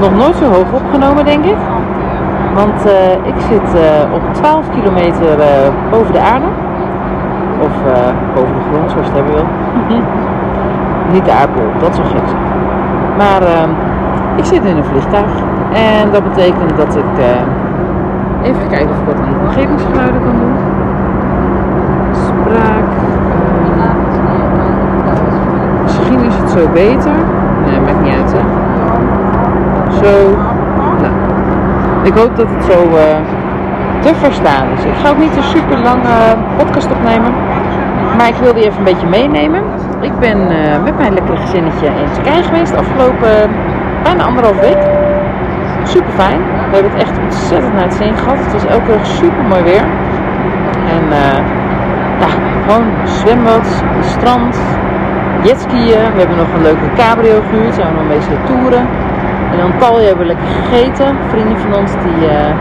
nog 0.00 0.14
nooit 0.16 0.36
zo 0.36 0.44
hoog 0.44 0.72
opgenomen, 0.72 1.24
denk 1.24 1.44
ik. 1.44 1.56
Want 2.54 2.86
uh, 2.86 3.12
ik 3.12 3.38
zit 3.50 3.68
uh, 3.74 4.14
op 4.14 4.34
12 4.34 4.68
kilometer 4.70 5.36
boven 5.90 6.12
de 6.12 6.20
aarde. 6.20 6.46
Of 7.60 7.72
boven 8.34 8.54
de 8.54 8.64
grond, 8.70 8.90
zoals 8.90 9.06
je 9.06 9.12
het 9.12 9.20
hebben 9.20 9.34
wil. 9.34 9.46
Niet 11.12 11.24
de 11.24 11.32
aardbol, 11.32 11.66
dat 11.78 11.94
zou 11.94 12.06
gek 12.06 12.28
zijn. 12.28 12.42
Maar 13.16 13.42
ik 14.36 14.44
zit 14.44 14.64
in 14.64 14.76
een 14.76 14.84
vliegtuig. 14.84 15.30
En 15.72 16.10
dat 16.10 16.22
betekent 16.22 16.76
dat 16.76 16.96
ik 16.96 17.14
even 18.42 18.68
kijken 18.68 18.90
of 18.90 18.98
ik 18.98 19.06
wat 19.06 19.26
aan 19.26 19.40
omgevingsgeluiden 19.40 20.22
kan 20.22 20.36
doen. 20.36 20.54
Spraak. 22.12 22.84
misschien 25.82 26.24
is 26.24 26.36
het 26.36 26.50
zo 26.50 26.68
beter. 26.72 27.12
Nee, 27.66 27.80
maakt 27.80 28.02
niet 28.02 28.14
uit 28.14 28.32
hè. 28.32 28.63
Zo. 30.02 30.38
Ik 32.02 32.14
hoop 32.14 32.36
dat 32.36 32.46
het 32.50 32.64
zo 32.64 32.78
uh, 32.82 33.16
te 34.00 34.14
verstaan 34.14 34.66
is. 34.76 34.84
Ik 34.84 34.94
ga 35.02 35.08
ook 35.08 35.18
niet 35.18 35.36
een 35.36 35.42
super 35.56 35.78
lange 35.78 36.36
podcast 36.56 36.90
opnemen. 36.90 37.32
Maar 38.16 38.28
ik 38.28 38.34
wilde 38.34 38.60
je 38.60 38.66
even 38.66 38.78
een 38.78 38.84
beetje 38.84 39.06
meenemen. 39.06 39.62
Ik 40.00 40.18
ben 40.18 40.38
uh, 40.38 40.82
met 40.84 40.96
mijn 40.96 41.12
lekkere 41.12 41.36
gezinnetje 41.36 41.86
in 41.86 42.12
Turkije 42.12 42.42
geweest 42.42 42.76
afgelopen 42.76 43.50
bijna 44.02 44.24
anderhalf 44.24 44.60
week. 44.60 44.82
Super 45.84 46.12
fijn. 46.14 46.38
We 46.68 46.74
hebben 46.76 46.92
het 46.92 47.02
echt 47.02 47.18
ontzettend 47.18 47.74
naar 47.74 47.82
het 47.82 47.94
zin 47.94 48.16
gehad. 48.16 48.38
Het 48.38 48.52
was 48.52 48.64
elke 48.64 48.90
dag 48.90 49.06
super 49.06 49.44
mooi 49.48 49.62
weer. 49.62 49.84
En 50.96 51.04
uh, 51.08 51.38
ja, 52.22 52.30
gewoon 52.66 52.86
zwembad, 53.04 53.66
strand, 54.00 54.58
jetskiën. 55.42 56.12
We 56.12 56.18
hebben 56.18 56.36
nog 56.36 56.52
een 56.54 56.62
leuke 56.62 56.88
cabrio 56.96 57.40
gehuurd. 57.50 57.74
Zijn 57.74 57.88
we 57.88 57.94
nog 57.94 58.08
mee 58.08 58.38
toeren. 58.44 58.86
In 59.54 59.60
Antalya 59.60 60.06
hebben 60.06 60.26
we 60.26 60.32
lekker 60.32 60.46
gegeten. 60.46 61.16
Vrienden 61.28 61.58
van 61.58 61.74
ons 61.74 61.92
die 61.92 62.28
uh, 62.28 62.54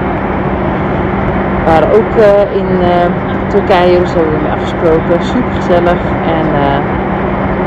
waren 1.66 1.90
ook 1.98 2.12
uh, 2.18 2.56
in 2.60 2.70
uh, 2.82 2.88
Turkije, 3.48 4.00
dus 4.00 4.14
hebben 4.14 4.34
we 4.34 4.40
mee 4.42 4.52
afgesproken. 4.52 5.26
Super 5.26 5.52
gezellig. 5.56 6.02
En 6.38 6.46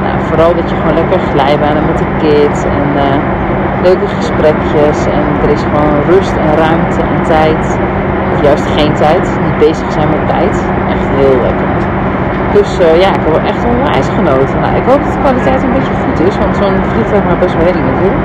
nou, 0.03 0.17
vooral 0.29 0.55
dat 0.55 0.71
je 0.71 0.77
gewoon 0.77 0.95
lekker 0.95 1.21
glijbanen 1.33 1.87
met 1.87 1.99
de 1.99 2.11
kids. 2.19 2.65
En 2.65 2.87
leuke 3.83 4.07
gesprekjes. 4.07 5.07
En 5.07 5.25
er 5.43 5.51
is 5.51 5.63
gewoon 5.63 6.03
rust 6.09 6.37
en 6.37 6.57
ruimte 6.57 7.01
en 7.01 7.23
tijd. 7.23 7.79
Of 8.33 8.43
juist 8.43 8.67
geen 8.67 8.93
tijd. 8.95 9.39
Niet 9.45 9.59
bezig 9.59 9.93
zijn 9.93 10.09
met 10.09 10.27
tijd. 10.29 10.65
Echt 10.89 11.09
heel 11.19 11.41
lekker. 11.43 11.96
Dus 12.53 12.81
uh, 12.81 13.01
ja, 13.03 13.09
ik 13.09 13.21
heb 13.25 13.33
wel 13.37 13.49
echt 13.53 13.65
onwijs 13.65 14.09
genoten. 14.19 14.61
Nou, 14.61 14.75
ik 14.77 14.87
hoop 14.91 15.01
dat 15.05 15.13
de 15.13 15.19
kwaliteit 15.19 15.63
een 15.63 15.73
beetje 15.73 15.97
goed 16.05 16.19
is, 16.29 16.35
want 16.39 16.57
zo'n 16.57 16.79
vliegtuig 16.93 17.25
maar 17.25 17.39
best 17.45 17.55
wel 17.57 17.67
helling 17.69 17.87
natuurlijk. 17.93 18.25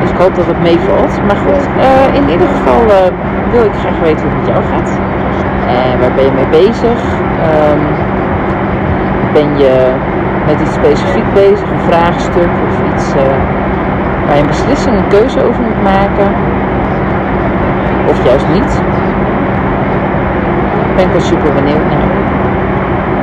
Dus 0.00 0.10
ik 0.10 0.18
hoop 0.22 0.34
dat 0.34 0.46
het 0.46 0.60
meevalt. 0.70 1.12
Maar 1.26 1.40
goed, 1.44 1.64
uh, 1.88 2.06
in 2.20 2.26
ieder 2.34 2.48
geval 2.56 2.82
uh, 2.84 2.96
wil 3.52 3.64
ik 3.70 3.74
graag 3.82 3.98
weten 4.08 4.22
hoe 4.22 4.30
het 4.30 4.38
met 4.40 4.48
jou 4.52 4.62
gaat. 4.72 4.90
En 5.78 6.00
waar 6.00 6.14
ben 6.18 6.24
je 6.24 6.34
mee 6.40 6.52
bezig? 6.62 6.98
Um, 7.50 7.82
ben 9.32 9.58
je 9.62 9.74
met 10.46 10.60
iets 10.60 10.74
specifiek 10.74 11.28
bezig, 11.34 11.68
een 11.70 11.86
vraagstuk 11.90 12.52
of 12.68 12.74
iets 12.92 13.06
waar 14.26 14.36
je 14.36 14.40
een 14.40 14.46
beslissing, 14.46 14.96
een 14.96 15.08
keuze 15.08 15.44
over 15.44 15.62
moet 15.62 15.82
maken? 15.82 16.28
Of 18.08 18.24
juist 18.24 18.46
niet? 18.52 18.82
Ben 20.96 21.04
ik 21.04 21.10
wel 21.10 21.20
super 21.20 21.52
benieuwd 21.52 21.84
naar. 21.90 22.15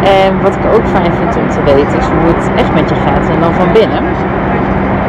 En 0.03 0.41
wat 0.41 0.55
ik 0.55 0.65
ook 0.75 0.87
fijn 0.87 1.13
vind 1.13 1.37
om 1.37 1.47
te 1.49 1.63
weten 1.63 1.97
is 1.99 2.05
hoe 2.05 2.27
het 2.33 2.51
echt 2.55 2.73
met 2.73 2.89
je 2.89 2.95
gaat 2.95 3.29
en 3.29 3.39
dan 3.39 3.53
van 3.53 3.71
binnen. 3.71 4.03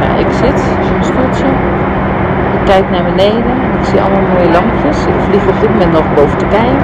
nou, 0.00 0.12
ik 0.24 0.32
zit 0.42 0.58
op 0.90 0.96
een 0.96 1.04
stoeltje. 1.04 1.46
Ik 2.56 2.64
kijk 2.64 2.90
naar 2.90 3.04
beneden. 3.04 3.54
Ik 3.78 3.84
zie 3.88 4.00
allemaal 4.00 4.26
mooie 4.34 4.50
lampjes. 4.50 5.06
Ik 5.06 5.18
vlieg 5.28 5.46
op 5.46 5.60
dit 5.60 5.70
moment 5.70 5.92
nog 5.92 6.14
boven 6.14 6.38
Turkije. 6.38 6.76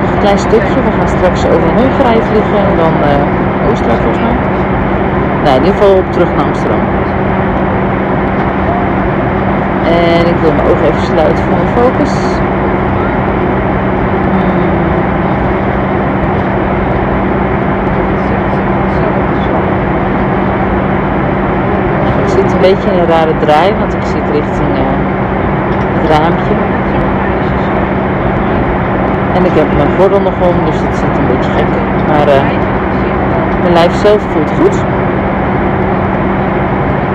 Nog 0.00 0.10
een 0.12 0.18
klein 0.18 0.38
stukje. 0.38 0.78
We 0.88 0.92
gaan 0.98 1.08
straks 1.08 1.46
over 1.46 1.68
Hongarije 1.76 2.22
vliegen 2.22 2.60
en 2.70 2.76
dan 2.76 2.94
uh, 3.10 3.70
Oostenrijk 3.70 4.00
volgens 4.00 4.24
mij. 4.24 4.36
Nou, 5.44 5.56
in 5.56 5.64
ieder 5.64 5.80
geval 5.80 5.96
op 5.96 6.12
terug 6.12 6.30
naar 6.34 6.44
Amsterdam. 6.44 6.80
En 9.84 10.24
ik 10.40 10.46
wil 10.46 10.54
mijn 10.54 10.68
ogen 10.68 10.86
even 10.86 11.02
sluiten 11.02 11.44
voor 11.44 11.56
mijn 11.56 11.68
focus. 11.68 12.12
Ik 22.22 22.28
zit 22.28 22.52
een 22.52 22.60
beetje 22.60 22.90
in 22.90 22.98
een 22.98 23.06
rare 23.06 23.36
draai, 23.36 23.74
want 23.78 23.94
ik 23.94 24.02
zit 24.02 24.30
richting 24.32 24.78
uh, 24.78 24.84
het 25.94 26.10
raampje. 26.10 26.54
En 29.34 29.44
ik 29.44 29.52
heb 29.54 29.76
mijn 29.76 29.88
gordel 29.98 30.20
nog 30.20 30.34
om, 30.40 30.64
dus 30.64 30.80
het 30.80 30.96
zit 30.96 31.18
een 31.18 31.26
beetje 31.26 31.50
gek. 31.50 31.68
Maar 32.08 32.28
uh, 32.28 32.42
mijn 33.60 33.72
lijf 33.72 33.94
zelf 33.94 34.22
voelt 34.22 34.50
goed. 34.50 34.84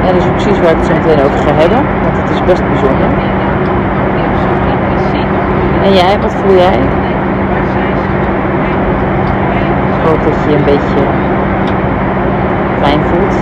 En 0.06 0.14
dat 0.14 0.16
is 0.16 0.30
precies 0.32 0.60
waar 0.60 0.72
ik 0.72 0.78
het 0.78 0.86
zo 0.86 0.94
meteen 0.94 1.26
over 1.26 1.40
ga 1.40 1.54
hebben, 1.54 1.86
het 2.26 2.34
is 2.34 2.44
best 2.44 2.68
bijzonder. 2.68 3.10
En 5.84 5.94
jij, 5.94 6.20
wat 6.20 6.34
voel 6.34 6.56
jij? 6.56 6.80
Ik 9.96 10.02
hoop 10.08 10.24
dat 10.24 10.34
je 10.44 10.50
je 10.50 10.56
een 10.56 10.64
beetje 10.64 11.02
fijn 12.82 13.02
voelt. 13.04 13.36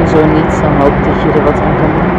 En 0.00 0.08
zo 0.08 0.26
niet, 0.26 0.60
dan 0.62 0.72
hoop 0.80 0.92
ik 0.98 1.04
dat 1.04 1.22
je 1.22 1.38
er 1.38 1.44
wat 1.44 1.60
aan 1.60 1.76
kan 1.76 1.90
doen. 1.96 2.10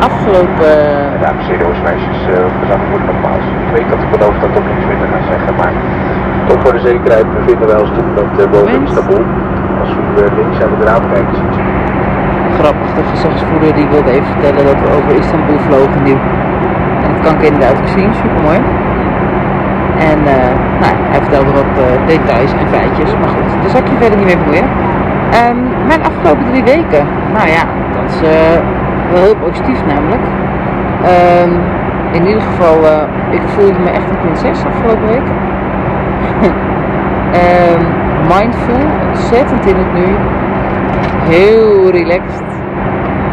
Afgelopen 0.00 0.98
dames 1.20 1.44
en 1.44 1.50
heren, 1.50 1.58
jongens, 1.58 1.82
meisjes, 1.82 2.20
uh, 2.28 2.60
bedankt 2.60 2.84
voor 2.90 2.98
de 2.98 3.04
nogmaals. 3.04 3.44
Ik 3.66 3.70
weet 3.76 3.88
dat 3.90 4.02
ik 4.02 4.10
beloofd 4.10 4.40
dat 4.40 4.50
ik 4.50 4.64
niks 4.72 4.86
minder 4.86 5.08
ga 5.08 5.20
zeggen, 5.32 5.54
maar 5.60 5.72
toch 6.48 6.60
voor 6.64 6.72
de 6.72 6.84
zekerheid 6.90 7.26
bevinden 7.38 7.66
wij 7.70 7.78
ons 7.82 7.90
toen 7.96 8.08
met 8.14 8.32
uh, 8.40 8.50
boven 8.52 8.82
Istanbul. 8.88 9.24
Als 9.80 9.90
we 9.94 10.22
uh, 10.22 10.36
links 10.38 10.56
aan 10.62 10.74
de 10.80 10.84
raam 10.90 11.04
kijken, 11.12 11.34
ziet 11.40 11.54
u. 11.60 11.62
Grappig, 12.58 12.90
de 12.98 13.04
gezagsvoerder 13.12 13.72
die 13.78 13.88
wilde 13.94 14.10
even 14.16 14.30
vertellen 14.34 14.64
dat 14.70 14.78
we 14.82 14.88
over 14.96 15.12
Istanbul 15.22 15.58
vlogen 15.66 16.02
nu. 16.08 16.14
En 17.02 17.08
dat 17.12 17.20
kan 17.24 17.34
ik 17.38 17.42
inderdaad 17.48 17.76
ook 17.80 17.90
zien, 17.96 18.10
super 18.14 18.42
mooi. 18.48 18.60
En 20.10 20.18
uh, 20.36 20.52
nou, 20.82 20.94
hij 21.12 21.20
vertelde 21.24 21.52
wat 21.60 21.72
uh, 21.78 21.84
details 22.12 22.52
en 22.60 22.68
feitjes, 22.76 23.10
maar 23.20 23.32
goed, 23.34 23.48
daar 23.60 23.70
zal 23.74 23.80
ik 23.80 23.88
je 23.92 23.96
verder 24.00 24.18
niet 24.18 24.30
mee 24.32 24.42
bemoeien. 24.42 24.68
Um, 25.40 25.58
mijn 25.90 26.02
afgelopen 26.10 26.44
drie 26.50 26.64
weken, 26.74 27.04
nou 27.36 27.48
ja, 27.56 27.62
dat 27.94 28.04
is 28.12 28.18
wel 29.12 29.22
heel 29.26 29.36
positief 29.46 29.80
namelijk. 29.92 30.24
Um, 31.14 31.52
in 32.18 32.26
ieder 32.26 32.42
geval, 32.42 32.76
ik 33.30 33.44
voelde 33.54 33.78
me 33.84 33.90
echt 33.90 34.08
een 34.10 34.20
prinses 34.22 34.64
afgelopen 34.64 35.06
week. 35.06 35.28
Um, 37.42 37.82
mindful, 38.34 38.82
ontzettend 39.08 39.66
in 39.66 39.76
het 39.76 39.92
nu. 39.92 40.08
Heel 41.34 41.90
relaxed. 41.90 42.48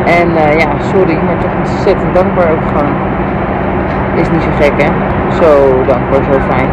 En 0.05 0.27
uh, 0.29 0.59
ja, 0.59 0.69
sorry, 0.93 1.17
maar 1.25 1.37
toch 1.37 1.55
ontzettend 1.57 2.13
dankbaar 2.13 2.51
ook 2.51 2.65
gewoon. 2.67 2.95
Is 4.15 4.29
niet 4.29 4.41
zo 4.41 4.49
gek 4.59 4.81
hè. 4.81 4.89
Zo 5.41 5.49
dankbaar, 5.87 6.23
zo 6.23 6.39
fijn. 6.51 6.69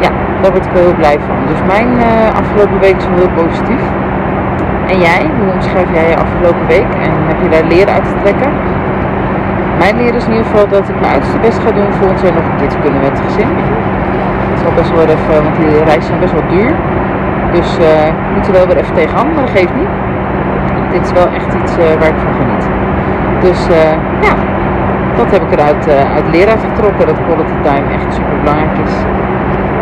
Ja, 0.00 0.10
daar 0.40 0.50
word 0.50 0.66
ik 0.66 0.72
wel 0.72 0.82
heel 0.82 0.94
blij 0.94 1.18
van. 1.26 1.36
Dus 1.46 1.60
mijn 1.66 1.88
uh, 1.88 2.38
afgelopen 2.40 2.78
week 2.80 2.96
is 2.96 3.06
wel 3.06 3.16
heel 3.16 3.44
positief. 3.44 3.82
En 4.86 4.98
jij, 4.98 5.22
hoe 5.38 5.52
omschrijf 5.52 5.88
jij 5.92 6.08
je 6.08 6.16
afgelopen 6.16 6.66
week? 6.66 6.90
En 7.06 7.12
heb 7.30 7.36
je 7.42 7.48
daar 7.48 7.64
leren 7.64 7.94
uit 7.94 8.04
te 8.04 8.16
trekken? 8.22 8.50
Mijn 9.78 9.96
leren 9.96 10.14
is 10.14 10.24
in 10.24 10.32
ieder 10.32 10.46
geval 10.46 10.68
dat 10.68 10.88
ik 10.88 11.00
mijn 11.00 11.12
uiterste 11.12 11.38
best 11.38 11.58
ga 11.58 11.70
doen 11.70 11.92
volgend 11.92 12.20
jaar 12.20 12.32
nog 12.32 12.44
een 12.44 12.56
keer 12.56 12.68
te 12.68 12.78
kunnen 12.82 13.00
met 13.00 13.10
het 13.10 13.20
gezin. 13.26 13.48
Al 14.64 14.72
best 14.76 14.90
wel 14.90 15.02
even, 15.02 15.42
want 15.42 15.56
die 15.56 15.84
reizen 15.84 16.02
zijn 16.02 16.20
best 16.20 16.32
wel 16.32 16.48
duur. 16.48 16.72
Dus 17.52 17.78
uh, 17.78 18.06
ik 18.06 18.28
moet 18.34 18.46
er 18.46 18.52
wel 18.52 18.66
weer 18.66 18.76
even 18.76 18.94
tegenaan, 18.94 19.26
maar 19.34 19.44
dat 19.46 19.56
geeft 19.58 19.74
niet. 19.74 19.92
Dit 20.92 21.02
is 21.06 21.12
wel 21.12 21.28
echt 21.38 21.54
iets 21.60 21.72
uh, 21.78 21.84
waar 21.98 22.08
ik 22.14 22.20
van 22.24 22.34
geniet. 22.40 22.64
Dus 23.40 23.60
ja, 24.28 24.34
dat 25.16 25.30
heb 25.30 25.42
ik 25.42 25.52
eruit 25.52 25.88
uit 26.16 26.28
leraar 26.30 26.58
getrokken, 26.58 27.06
dat 27.06 27.18
quality 27.26 27.56
time 27.62 27.86
echt 27.96 28.14
super 28.14 28.36
belangrijk 28.42 28.76
is. 28.86 28.94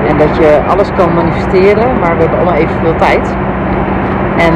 En 0.08 0.18
dat 0.18 0.36
je 0.36 0.60
alles 0.72 0.90
kan 0.96 1.14
manifesteren, 1.14 1.88
maar 2.00 2.12
we 2.16 2.20
hebben 2.22 2.38
allemaal 2.38 2.60
evenveel 2.64 2.96
tijd. 2.96 3.36
En 4.46 4.54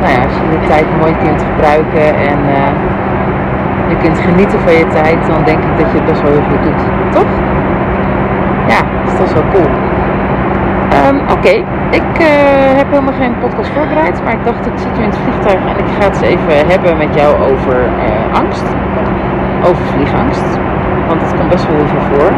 nou 0.00 0.10
ja, 0.14 0.20
als 0.26 0.34
je 0.40 0.58
de 0.60 0.66
tijd 0.66 0.86
mooi 1.00 1.14
kunt 1.24 1.42
gebruiken 1.50 2.06
en 2.30 2.38
je 3.88 3.96
kunt 4.02 4.18
genieten 4.18 4.60
van 4.60 4.72
je 4.72 4.86
tijd, 4.86 5.18
dan 5.26 5.40
denk 5.44 5.58
ik 5.58 5.74
dat 5.80 5.88
je 5.92 5.98
het 5.98 6.06
best 6.10 6.22
wel 6.22 6.32
heel 6.32 6.48
goed 6.50 6.62
doet. 6.62 6.82
Toch? 7.16 7.30
Ja, 8.68 8.80
dat 9.18 9.26
is 9.28 9.32
wel 9.32 9.48
cool. 9.52 9.70
Um, 11.08 11.20
Oké, 11.30 11.54
ik 11.90 12.20
uh, 12.20 12.26
heb 12.76 12.86
helemaal 12.90 13.18
geen 13.20 13.38
podcast 13.38 13.70
voorbereid, 13.70 14.24
maar 14.24 14.32
ik 14.32 14.44
dacht 14.44 14.66
ik 14.66 14.72
zit 14.74 14.96
nu 14.96 15.02
in 15.02 15.08
het 15.10 15.18
vliegtuig 15.18 15.60
en 15.66 15.78
ik 15.78 15.90
ga 15.98 16.04
het 16.08 16.22
even 16.22 16.68
hebben 16.68 16.96
met 16.96 17.14
jou 17.14 17.36
over 17.50 17.76
uh, 17.84 18.40
angst. 18.40 18.64
Over 19.66 19.84
vliegangst. 19.84 20.58
Want 21.08 21.20
het 21.20 21.34
komt 21.36 21.48
best 21.48 21.66
wel 21.66 21.76
heel 21.76 21.86
veel 21.86 22.06
voor. 22.12 22.32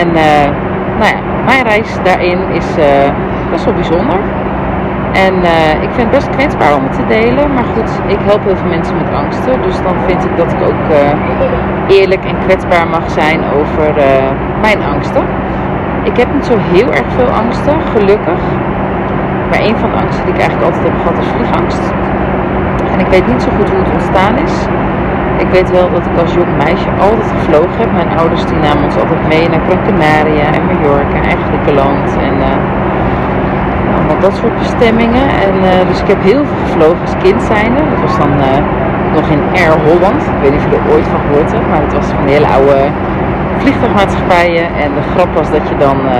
En 0.00 0.08
uh, 0.08 0.48
nou 0.98 1.10
ja, 1.14 1.20
mijn 1.44 1.62
reis 1.62 1.96
daarin 2.02 2.38
is 2.52 2.66
best 3.50 3.64
wel 3.64 3.74
bijzonder. 3.74 4.18
En 5.24 5.34
ik 5.80 5.90
vind 5.96 6.06
het 6.08 6.10
best 6.10 6.30
kwetsbaar 6.30 6.74
om 6.76 6.82
het 6.82 6.92
te 6.92 7.06
delen. 7.06 7.54
Maar 7.54 7.68
goed, 7.74 7.90
ik 8.06 8.18
help 8.24 8.44
heel 8.44 8.56
veel 8.56 8.68
mensen 8.68 8.96
met 8.96 9.10
angsten. 9.22 9.62
Dus 9.62 9.76
dan 9.82 9.96
vind 10.06 10.24
ik 10.24 10.36
dat 10.36 10.52
ik 10.52 10.60
ook 10.70 10.86
eerlijk 11.88 12.24
en 12.24 12.38
kwetsbaar 12.46 12.86
mag 12.88 13.10
zijn 13.10 13.40
over 13.58 13.94
mijn 14.60 14.80
angsten. 14.92 15.24
Ik 16.02 16.16
heb 16.16 16.28
niet 16.32 16.46
zo 16.46 16.56
heel 16.58 16.90
erg 16.92 17.08
veel 17.16 17.30
angsten, 17.42 17.74
gelukkig. 17.94 18.40
Maar 19.50 19.60
een 19.68 19.76
van 19.76 19.90
de 19.90 19.96
angsten 19.96 20.24
die 20.24 20.34
ik 20.34 20.40
eigenlijk 20.40 20.68
altijd 20.68 20.84
heb 20.88 20.96
gehad 21.02 21.18
is 21.22 21.28
vliegangst. 21.34 21.84
En 22.92 22.98
ik 23.00 23.06
weet 23.14 23.26
niet 23.26 23.42
zo 23.42 23.50
goed 23.56 23.70
hoe 23.70 23.78
het 23.78 23.92
ontstaan 23.92 24.36
is. 24.46 24.54
Ik 25.44 25.48
weet 25.56 25.70
wel 25.70 25.90
dat 25.90 26.06
ik 26.06 26.20
als 26.20 26.34
jong 26.34 26.52
meisje 26.64 26.90
altijd 27.00 27.32
gevlogen 27.36 27.78
heb. 27.82 27.92
Mijn 27.92 28.18
ouders 28.18 28.44
die 28.50 28.58
namen 28.66 28.84
ons 28.84 28.96
altijd 28.96 29.22
mee 29.28 29.48
naar 29.48 29.62
Gran 29.66 29.82
Canaria 29.88 30.46
en 30.56 30.64
Mallorca 30.70 31.20
en 31.32 31.38
Griekenland. 31.46 32.16
En 32.28 32.34
allemaal 34.06 34.30
dat 34.30 34.38
soort 34.40 34.58
bestemmingen. 34.58 35.26
En, 35.46 35.54
uh, 35.54 35.88
dus 35.88 36.00
ik 36.00 36.08
heb 36.08 36.22
heel 36.22 36.44
veel 36.48 36.60
gevlogen 36.66 37.00
als 37.00 37.16
kind 37.22 37.42
zijnde. 37.42 37.80
Dat 37.92 38.00
was 38.06 38.16
dan 38.22 38.32
uh, 38.50 38.58
nog 39.18 39.26
in 39.36 39.42
Air 39.60 39.74
Holland. 39.86 40.20
Ik 40.34 40.40
weet 40.42 40.50
niet 40.50 40.60
of 40.64 40.70
je 40.70 40.76
er 40.76 40.92
ooit 40.94 41.08
van 41.12 41.20
gehoord 41.26 41.52
hebt. 41.52 41.68
Maar 41.70 41.80
dat 41.80 41.92
was 41.92 42.06
van 42.06 42.22
een 42.22 42.34
hele 42.36 42.50
oude 42.56 42.78
vliegtuigmaatschappijen. 43.62 44.66
En 44.84 44.90
de 44.98 45.04
grap 45.12 45.30
was 45.34 45.50
dat 45.50 45.68
je 45.68 45.76
dan, 45.76 45.96
uh, 46.04 46.12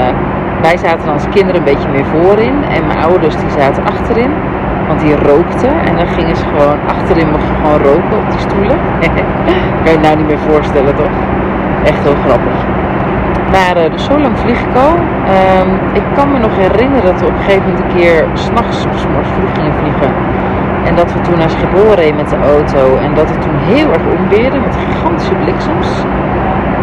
wij 0.62 0.76
zaten 0.76 1.12
als 1.12 1.24
kinderen 1.36 1.56
een 1.60 1.70
beetje 1.72 1.88
meer 1.88 2.08
voorin. 2.14 2.56
En 2.74 2.86
mijn 2.86 3.00
ouders 3.08 3.36
die 3.36 3.52
zaten 3.58 3.82
achterin. 3.92 4.32
Want 4.88 5.00
die 5.00 5.16
rookten. 5.30 5.72
En 5.88 5.96
dan 5.96 6.06
gingen 6.06 6.36
ze 6.36 6.44
gewoon, 6.52 6.78
achterin 6.94 7.28
mocht 7.30 7.48
gewoon 7.62 7.80
roken 7.90 8.16
op 8.22 8.30
die 8.30 8.40
stoelen. 8.48 8.78
kan 9.84 9.92
je 9.92 10.00
nou 10.02 10.16
niet 10.16 10.26
meer 10.26 10.44
voorstellen 10.50 10.94
toch? 10.94 11.14
Echt 11.84 12.02
heel 12.02 12.18
grappig. 12.26 12.85
Maar 13.54 13.76
uh, 13.76 13.90
dus 13.90 14.04
zo 14.04 14.18
lang 14.18 14.38
vlieg 14.38 14.60
ik 14.60 14.76
al. 14.86 14.94
Um, 15.36 15.70
ik 15.92 16.06
kan 16.16 16.32
me 16.32 16.38
nog 16.38 16.54
herinneren 16.56 17.04
dat 17.10 17.20
we 17.20 17.26
op 17.26 17.36
een 17.36 17.44
gegeven 17.44 17.68
moment 17.68 17.80
een 17.84 17.96
keer 17.96 18.24
s'nachts 18.34 18.78
s'morgens 18.80 19.32
vroeg 19.36 19.52
gingen 19.54 19.74
vliegen. 19.80 20.10
En 20.88 20.94
dat 20.94 21.12
we 21.12 21.20
toen 21.20 21.38
naar 21.38 21.50
Schiphol 21.50 21.94
reden 21.94 22.16
met 22.16 22.30
de 22.30 22.40
auto. 22.54 22.96
En 23.06 23.14
dat 23.14 23.28
het 23.28 23.42
toen 23.42 23.58
heel 23.72 23.88
erg 23.92 24.04
omweerde 24.18 24.58
met 24.58 24.76
gigantische 24.86 25.34
bliksems. 25.34 25.88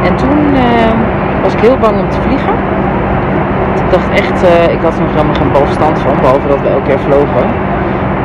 En 0.07 0.15
toen 0.15 0.39
uh, 0.53 0.91
was 1.43 1.53
ik 1.53 1.59
heel 1.59 1.77
bang 1.77 1.99
om 1.99 2.09
te 2.09 2.21
vliegen. 2.21 2.55
Ik 3.83 3.89
dacht 3.95 4.09
echt, 4.09 4.37
uh, 4.43 4.73
ik 4.75 4.81
had 4.81 4.93
er 4.95 5.01
nog 5.01 5.13
helemaal 5.15 5.39
geen 5.41 5.51
balverstand 5.51 5.99
van, 5.99 6.13
behalve 6.21 6.47
dat 6.47 6.61
we 6.61 6.69
elk 6.69 6.87
jaar 6.87 7.03
vlogen. 7.07 7.45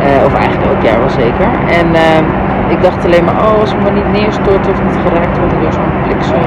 Uh, 0.07 0.25
of 0.27 0.35
eigenlijk 0.35 0.65
elk 0.73 0.83
jaar 0.83 0.99
wel 0.99 1.15
zeker. 1.25 1.49
En 1.81 1.87
ehm, 2.07 2.25
ik 2.69 2.83
dacht 2.83 3.05
alleen 3.05 3.25
maar, 3.25 3.39
oh, 3.47 3.61
als 3.61 3.73
we 3.73 3.81
maar 3.83 3.93
niet 3.93 4.13
neerstorten 4.13 4.73
of 4.73 4.83
niet 4.83 4.99
geraakt 5.07 5.39
worden 5.39 5.61
door 5.61 5.73
zo'n 5.73 5.93
bliksem. 6.05 6.41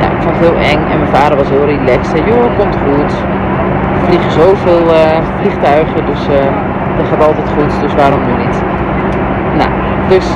Ja, 0.00 0.06
ik 0.16 0.20
vond 0.24 0.34
het 0.36 0.44
heel 0.46 0.58
eng. 0.72 0.82
En 0.90 0.98
mijn 1.02 1.14
vader 1.18 1.36
was 1.42 1.48
heel 1.48 1.66
relaxed. 1.74 2.10
Zei, 2.14 2.22
joh, 2.30 2.58
komt 2.58 2.76
goed. 2.86 3.12
Er 3.94 4.08
vliegen 4.08 4.32
zoveel 4.42 4.84
uh, 5.00 5.18
vliegtuigen, 5.40 6.00
dus 6.10 6.22
dat 6.96 7.06
gaat 7.10 7.26
altijd 7.28 7.48
goed. 7.56 7.80
Dus 7.80 7.94
waarom 7.94 8.20
nu 8.28 8.34
niet? 8.44 8.56
Nou, 9.60 9.70
dus 10.08 10.26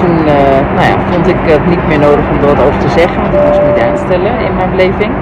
toen 0.00 0.16
uh, 0.18 0.58
nou 0.76 0.86
ja, 0.90 0.96
vond 1.12 1.26
ik 1.28 1.40
het 1.42 1.66
niet 1.66 1.86
meer 1.88 1.98
nodig 1.98 2.24
om 2.30 2.36
er 2.40 2.54
wat 2.54 2.64
over 2.66 2.80
te 2.86 2.92
zeggen, 3.00 3.22
want 3.22 3.34
ik 3.34 3.42
moest 3.46 3.60
me 3.62 3.66
niet 3.72 3.82
aanstellen 3.90 4.32
in 4.46 4.54
mijn 4.56 4.70
beleving. 4.70 5.12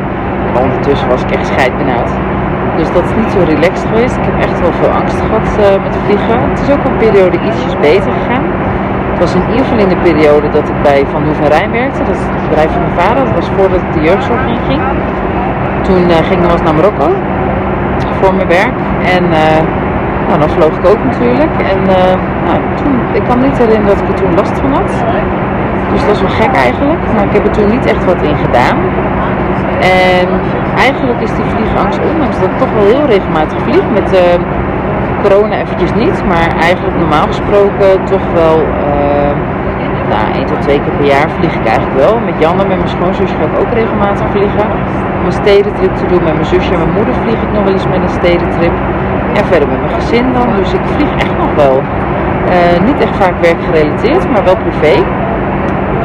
Maar 0.53 0.63
ondertussen 0.63 1.09
was 1.09 1.23
ik 1.23 1.31
echt 1.31 1.47
scheidbenauwd. 1.47 2.11
Dus 2.77 2.93
dat 2.93 3.05
is 3.09 3.15
niet 3.21 3.31
zo 3.35 3.39
relaxed 3.55 3.87
geweest. 3.89 4.17
Ik 4.17 4.25
heb 4.31 4.37
echt 4.47 4.61
wel 4.61 4.73
veel 4.81 4.93
angst 5.01 5.19
gehad 5.21 5.49
met 5.87 5.97
vliegen. 6.05 6.39
Het 6.51 6.61
is 6.65 6.71
ook 6.75 6.85
een 6.85 6.97
periode 6.97 7.39
ietsjes 7.49 7.77
beter 7.89 8.13
gegaan. 8.19 8.45
Was 9.21 9.35
in 9.35 9.43
ieder 9.51 9.79
in 9.79 9.89
de 9.89 9.97
periode 9.97 10.49
dat 10.49 10.69
ik 10.69 10.83
bij 10.83 11.07
Van 11.11 11.25
Hoef 11.25 11.41
en 11.41 11.49
Rijn 11.49 11.71
werkte. 11.71 11.99
Dat 12.05 12.15
is 12.15 12.23
het 12.23 12.49
bedrijf 12.49 12.71
van 12.73 12.83
mijn 12.83 13.01
vader. 13.01 13.25
Dat 13.25 13.35
was 13.35 13.51
voordat 13.57 13.81
ik 13.81 13.93
de 13.93 14.01
jeugdzorg 14.01 14.41
ging. 14.69 14.83
Toen 15.83 16.03
uh, 16.11 16.17
ging 16.17 16.39
ik 16.39 16.43
nog 16.43 16.53
eens 16.53 16.63
naar 16.63 16.75
Marokko 16.75 17.09
voor 18.21 18.35
mijn 18.35 18.49
werk. 18.49 18.77
En 19.15 19.25
nou, 20.29 20.41
dan 20.41 20.51
vloog 20.51 20.75
ik 20.79 20.87
ook 20.87 21.05
natuurlijk. 21.05 21.51
En 21.73 21.81
uh, 21.81 22.15
nou, 22.47 22.59
toen, 22.75 22.95
ik 23.13 23.23
kan 23.29 23.39
me 23.39 23.47
niet 23.47 23.59
herinneren 23.59 23.97
dat 23.97 24.01
ik 24.03 24.09
er 24.09 24.15
toen 24.15 24.35
last 24.35 24.59
van 24.59 24.73
had. 24.73 24.93
Dus 25.93 26.01
dat 26.07 26.15
is 26.15 26.21
wel 26.21 26.31
gek 26.31 26.55
eigenlijk. 26.55 27.01
Maar 27.15 27.25
ik 27.25 27.33
heb 27.33 27.45
er 27.47 27.53
toen 27.53 27.71
niet 27.71 27.87
echt 27.87 28.05
wat 28.05 28.23
in 28.23 28.37
gedaan. 28.37 28.77
En 29.81 30.29
eigenlijk 30.77 31.21
is 31.21 31.35
die 31.35 31.45
vliegangst, 31.55 32.01
ondanks 32.13 32.37
dat 32.41 32.49
ik 32.49 32.59
toch 32.59 32.73
wel 32.73 32.87
heel 32.95 33.07
regelmatig 33.07 33.59
vlieg, 33.63 33.85
met 33.99 34.11
corona 35.23 35.57
eventjes 35.57 35.95
niet, 35.95 36.23
maar 36.29 36.49
eigenlijk 36.61 36.97
normaal 36.99 37.27
gesproken 37.27 38.05
toch 38.05 38.27
wel 38.35 38.57
nou, 40.13 40.25
1 40.35 40.47
tot 40.47 40.61
2 40.63 40.81
keer 40.83 40.95
per 40.99 41.07
jaar 41.15 41.29
vlieg 41.39 41.55
ik 41.61 41.67
eigenlijk 41.67 41.97
wel. 42.05 42.15
Met 42.29 42.37
Janne, 42.43 42.65
met 42.71 42.79
mijn 42.83 42.95
schoonzusje 42.97 43.35
ga 43.39 43.45
ik 43.51 43.59
ook 43.63 43.73
regelmatig 43.81 44.27
vliegen. 44.35 44.67
Om 45.19 45.25
een 45.27 45.39
stedentrip 45.45 45.95
te 45.97 46.07
doen 46.11 46.23
met 46.29 46.35
mijn 46.39 46.51
zusje 46.55 46.73
en 46.73 46.79
mijn 46.85 46.97
moeder 46.99 47.15
vlieg 47.23 47.41
ik 47.47 47.53
nog 47.53 47.63
wel 47.67 47.73
eens 47.73 47.89
met 47.95 48.03
een 48.07 48.17
stedentrip. 48.21 48.75
En 49.39 49.45
verder 49.51 49.69
met 49.69 49.81
mijn 49.85 49.95
gezin 50.01 50.27
dan. 50.33 50.49
Dus 50.57 50.73
ik 50.73 50.85
vlieg 50.95 51.13
echt 51.25 51.37
nog 51.45 51.53
wel. 51.63 51.77
Uh, 52.57 52.77
niet 52.89 53.01
echt 53.05 53.17
vaak 53.17 53.37
werkgerelateerd, 53.41 54.31
maar 54.33 54.45
wel 54.45 54.57
privé. 54.65 54.95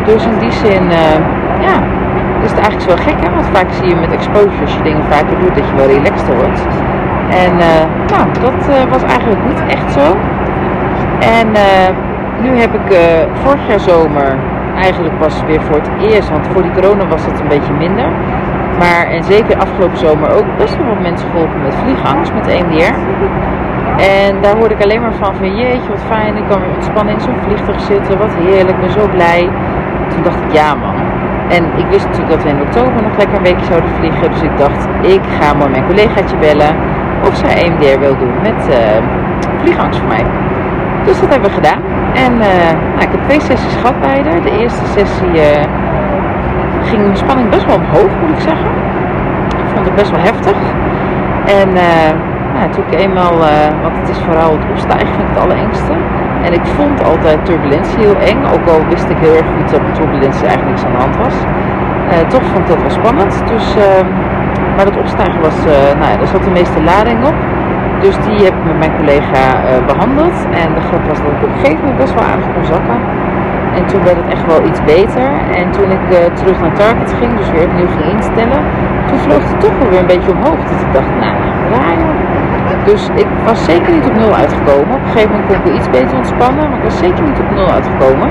Dus 0.06 0.24
in 0.26 0.38
die 0.40 0.52
zin, 0.52 0.84
uh, 1.04 1.18
ja, 1.68 1.76
is 2.46 2.52
het 2.54 2.60
eigenlijk 2.60 2.88
wel 2.94 3.02
gek 3.08 3.20
hè. 3.26 3.30
Want 3.36 3.48
vaak 3.58 3.70
zie 3.72 3.88
je 3.88 3.96
met 3.96 4.12
exposure, 4.12 4.62
als 4.62 4.74
je 4.74 4.82
dingen 4.82 5.04
vaker 5.10 5.40
doet, 5.40 5.56
dat 5.58 5.68
je 5.70 5.76
wel 5.76 5.88
relaxter 5.98 6.36
wordt. 6.36 6.62
En 7.46 7.52
uh, 7.70 7.84
nou, 8.14 8.26
dat 8.48 8.90
was 8.90 9.04
eigenlijk 9.04 9.42
niet 9.50 9.62
echt 9.68 9.92
zo. 9.92 10.06
En 11.20 11.48
nu 12.42 12.50
heb 12.58 12.74
ik 12.74 12.98
vorig 13.34 13.68
jaar 13.68 13.80
zomer 13.80 14.38
eigenlijk 14.76 15.18
pas 15.18 15.44
weer 15.48 15.62
voor 15.62 15.76
het 15.76 15.90
eerst, 16.02 16.30
want 16.30 16.48
voor 16.48 16.62
die 16.62 16.72
corona 16.72 17.08
was 17.08 17.26
het 17.26 17.40
een 17.40 17.48
beetje 17.48 17.74
minder. 17.74 18.08
Maar 18.80 19.08
en 19.08 19.24
zeker 19.24 19.58
afgelopen 19.58 19.98
zomer 19.98 20.30
ook 20.30 20.58
best 20.58 20.78
wel 20.78 20.88
wat 20.88 21.02
mensen 21.02 21.30
geholpen 21.30 21.62
met 21.62 21.76
vliegangst, 21.84 22.34
met 22.34 22.48
EMDR. 22.48 22.96
En 23.98 24.42
daar 24.42 24.56
hoorde 24.58 24.76
ik 24.76 24.84
alleen 24.84 25.02
maar 25.02 25.14
van 25.14 25.36
van 25.36 25.56
jeetje 25.56 25.90
wat 25.90 26.04
fijn, 26.10 26.38
ik 26.38 26.44
kan 26.50 26.60
weer 26.60 26.74
ontspannen 26.76 27.14
in 27.14 27.20
zo'n 27.20 27.44
vliegtuig 27.46 27.82
zitten, 27.82 28.18
wat 28.18 28.34
heerlijk, 28.34 28.78
ik 28.78 28.80
ben 28.80 28.92
zo 28.92 29.08
blij. 29.08 29.50
Toen 30.10 30.24
dacht 30.24 30.42
ik 30.42 30.52
ja 30.52 30.76
man. 30.76 30.96
En 31.50 31.64
ik 31.78 31.86
wist 31.90 32.06
natuurlijk 32.06 32.32
dat 32.32 32.44
we 32.44 32.50
in 32.50 32.62
oktober 32.62 33.02
nog 33.04 33.18
lekker 33.18 33.38
een 33.38 33.44
weekje 33.44 33.66
zouden 33.66 33.90
vliegen. 33.90 34.32
Dus 34.32 34.42
ik 34.42 34.58
dacht 34.58 34.88
ik 35.02 35.22
ga 35.40 35.54
maar 35.54 35.70
mijn 35.70 35.86
collegaatje 35.86 36.38
bellen 36.38 36.76
of 37.28 37.36
zij 37.36 37.64
EMDR 37.64 38.00
wil 38.00 38.18
doen 38.18 38.34
met 38.42 38.68
uh, 38.70 38.76
vliegangst 39.62 40.00
voor 40.00 40.08
mij. 40.08 40.26
Dus 41.06 41.20
dat 41.20 41.30
hebben 41.30 41.50
we 41.50 41.56
gedaan. 41.56 41.82
En 42.24 42.38
nou, 42.38 43.02
ik 43.08 43.12
heb 43.12 43.24
twee 43.24 43.42
sessies 43.42 43.76
gehad 43.76 44.00
bij 44.00 44.24
haar. 44.24 44.42
De 44.42 44.58
eerste 44.60 44.86
sessie 44.86 45.34
uh, 45.34 45.64
ging 46.84 47.02
mijn 47.02 47.18
spanning 47.18 47.50
best 47.50 47.66
wel 47.66 47.76
omhoog, 47.76 48.12
moet 48.22 48.38
ik 48.38 48.44
zeggen. 48.50 48.70
Ik 49.64 49.68
vond 49.74 49.86
het 49.86 49.96
best 49.96 50.12
wel 50.12 50.20
heftig. 50.20 50.58
En 51.60 51.70
nou, 52.54 52.70
toen 52.70 52.84
ik 52.88 53.00
eenmaal, 53.00 53.34
uh, 53.34 53.82
want 53.82 53.96
het 53.98 54.10
is 54.10 54.18
vooral 54.26 54.52
het 54.52 54.66
opstijgen 54.72 55.20
ik 55.20 55.28
het 55.34 55.44
allerengste. 55.44 55.94
En 56.44 56.54
ik 56.54 56.66
vond 56.66 57.04
altijd 57.04 57.46
turbulentie 57.46 58.00
heel 58.00 58.18
eng, 58.32 58.40
ook 58.54 58.66
al 58.74 58.80
wist 58.90 59.10
ik 59.10 59.18
heel 59.18 59.36
erg 59.36 59.50
goed 59.56 59.72
dat 59.72 59.82
turbulentie 59.94 60.46
eigenlijk 60.48 60.70
niks 60.70 60.86
aan 60.86 60.96
de 60.96 61.04
hand 61.06 61.18
was. 61.18 61.36
Toch 62.28 62.46
vond 62.52 62.60
ik 62.60 62.68
dat 62.68 62.82
wel 62.82 62.90
spannend. 63.02 63.44
Dus, 63.48 63.76
ehm, 63.76 64.08
maar 64.76 64.86
het 64.86 64.98
opstijgen 64.98 65.42
was, 65.42 65.58
nou 66.00 66.08
ja, 66.12 66.18
daar 66.18 66.28
zat 66.28 66.44
de 66.44 66.58
meeste 66.60 66.84
lading 66.84 67.28
op. 67.28 67.36
Dus 68.00 68.16
die 68.26 68.40
heb 68.48 68.54
ik 68.54 68.66
met 68.66 68.78
mijn 68.78 68.96
collega 68.98 69.44
behandeld. 69.86 70.38
En 70.52 70.74
de 70.74 70.82
grap 70.82 71.04
was 71.08 71.18
dat 71.18 71.32
ik 71.38 71.44
op 71.44 71.54
een 71.54 71.60
gegeven 71.64 71.80
moment 71.80 71.98
best 71.98 72.14
wel 72.14 72.24
aardig 72.24 72.48
kon 72.54 72.66
zakken. 72.66 73.00
En 73.78 73.86
toen 73.86 74.04
werd 74.04 74.18
het 74.22 74.30
echt 74.36 74.46
wel 74.46 74.62
iets 74.70 74.82
beter. 74.84 75.28
En 75.60 75.72
toen 75.72 75.90
ik 75.98 76.06
uh, 76.12 76.18
terug 76.40 76.58
naar 76.62 76.74
Target 76.74 77.14
ging, 77.20 77.38
dus 77.38 77.52
weer 77.52 77.68
opnieuw 77.70 77.92
ging 77.98 78.10
instellen, 78.18 78.62
toen 79.08 79.20
vloog 79.20 79.44
het 79.52 79.60
toch 79.60 79.78
wel 79.80 79.90
weer 79.90 80.00
een 80.00 80.14
beetje 80.16 80.32
omhoog. 80.32 80.62
Dus 80.72 80.82
ik 80.88 80.94
dacht, 80.94 81.12
nou, 81.24 81.36
raar 81.74 81.98
Dus 82.86 83.10
ik 83.16 83.28
was 83.46 83.66
zeker 83.66 83.92
niet 83.94 84.06
op 84.10 84.16
nul 84.16 84.34
uitgekomen. 84.34 84.94
Op 85.00 85.04
een 85.06 85.12
gegeven 85.12 85.32
moment 85.32 85.48
kon 85.48 85.56
ik 85.60 85.66
weer 85.68 85.78
iets 85.80 85.90
beter 85.90 86.18
ontspannen, 86.18 86.64
maar 86.70 86.78
ik 86.78 86.84
was 86.84 86.98
zeker 86.98 87.24
niet 87.24 87.40
op 87.40 87.50
nul 87.56 87.70
uitgekomen. 87.78 88.30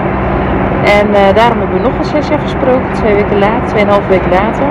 En 0.99 1.06
uh, 1.09 1.21
daarom 1.38 1.59
hebben 1.59 1.76
we 1.78 1.88
nog 1.88 1.99
een 1.99 2.12
sessie 2.14 2.35
afgesproken, 2.37 2.92
twee 2.92 3.14
weken 3.14 3.38
later, 3.38 3.66
tweeënhalf 3.66 4.06
weken 4.06 4.30
later. 4.30 4.68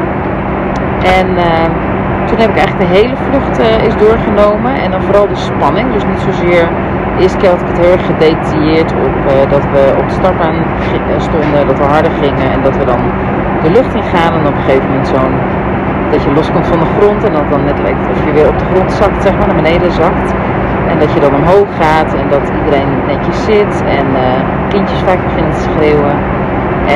En 1.18 1.28
toen 2.34 2.42
heb 2.42 2.56
ik 2.58 2.62
eigenlijk 2.64 2.90
de 2.90 2.98
hele 3.00 3.16
vlucht 3.28 3.58
is 3.90 3.96
doorgenomen. 4.06 4.74
En 4.84 4.92
dan 4.92 5.02
vooral 5.02 5.28
de 5.28 5.36
spanning, 5.36 5.94
dus 5.94 6.06
niet 6.06 6.24
zozeer 6.30 6.66
De 7.16 7.22
eerste 7.22 7.38
keer 7.38 7.52
ik 7.52 7.68
het 7.74 7.82
heel 7.84 7.92
erg 7.98 8.06
gedetailleerd 8.06 8.92
op 9.08 9.16
dat 9.56 9.64
we 9.74 9.82
op 10.02 10.08
de 10.08 10.14
startbaan 10.20 10.58
stonden, 11.18 11.68
dat 11.68 11.78
we 11.78 11.84
harder 11.96 12.12
gingen 12.24 12.48
en 12.56 12.62
dat 12.68 12.76
we 12.78 12.86
dan 12.86 13.02
de 13.64 13.72
lucht 13.78 13.94
in 14.00 14.08
gaan 14.14 14.34
en 14.38 14.46
op 14.52 14.56
een 14.56 14.66
gegeven 14.66 14.88
moment 14.90 15.08
zo'n 15.08 15.34
dat 16.12 16.24
je 16.24 16.34
loskomt 16.34 16.68
van 16.68 16.80
de 16.80 16.90
grond 16.98 17.24
en 17.24 17.34
dat 17.34 17.50
dan 17.50 17.64
net 17.64 17.80
lijkt 17.82 18.06
of 18.14 18.26
je 18.26 18.32
weer 18.38 18.48
op 18.48 18.60
de 18.60 18.66
grond 18.72 18.92
zakt, 18.92 19.24
zeg 19.24 19.34
maar, 19.38 19.48
naar 19.48 19.62
beneden 19.64 19.92
zakt. 19.92 20.34
En 20.92 21.00
dat 21.00 21.14
je 21.14 21.20
dan 21.20 21.34
omhoog 21.36 21.70
gaat 21.84 22.14
en 22.14 22.28
dat 22.30 22.46
iedereen 22.60 22.92
netjes 23.08 23.44
zit 23.44 23.74
en 23.98 24.08
kindjes 24.70 25.00
vaak 25.00 25.24
beginnen 25.24 25.54
te 25.54 25.66
schreeuwen. 25.70 26.16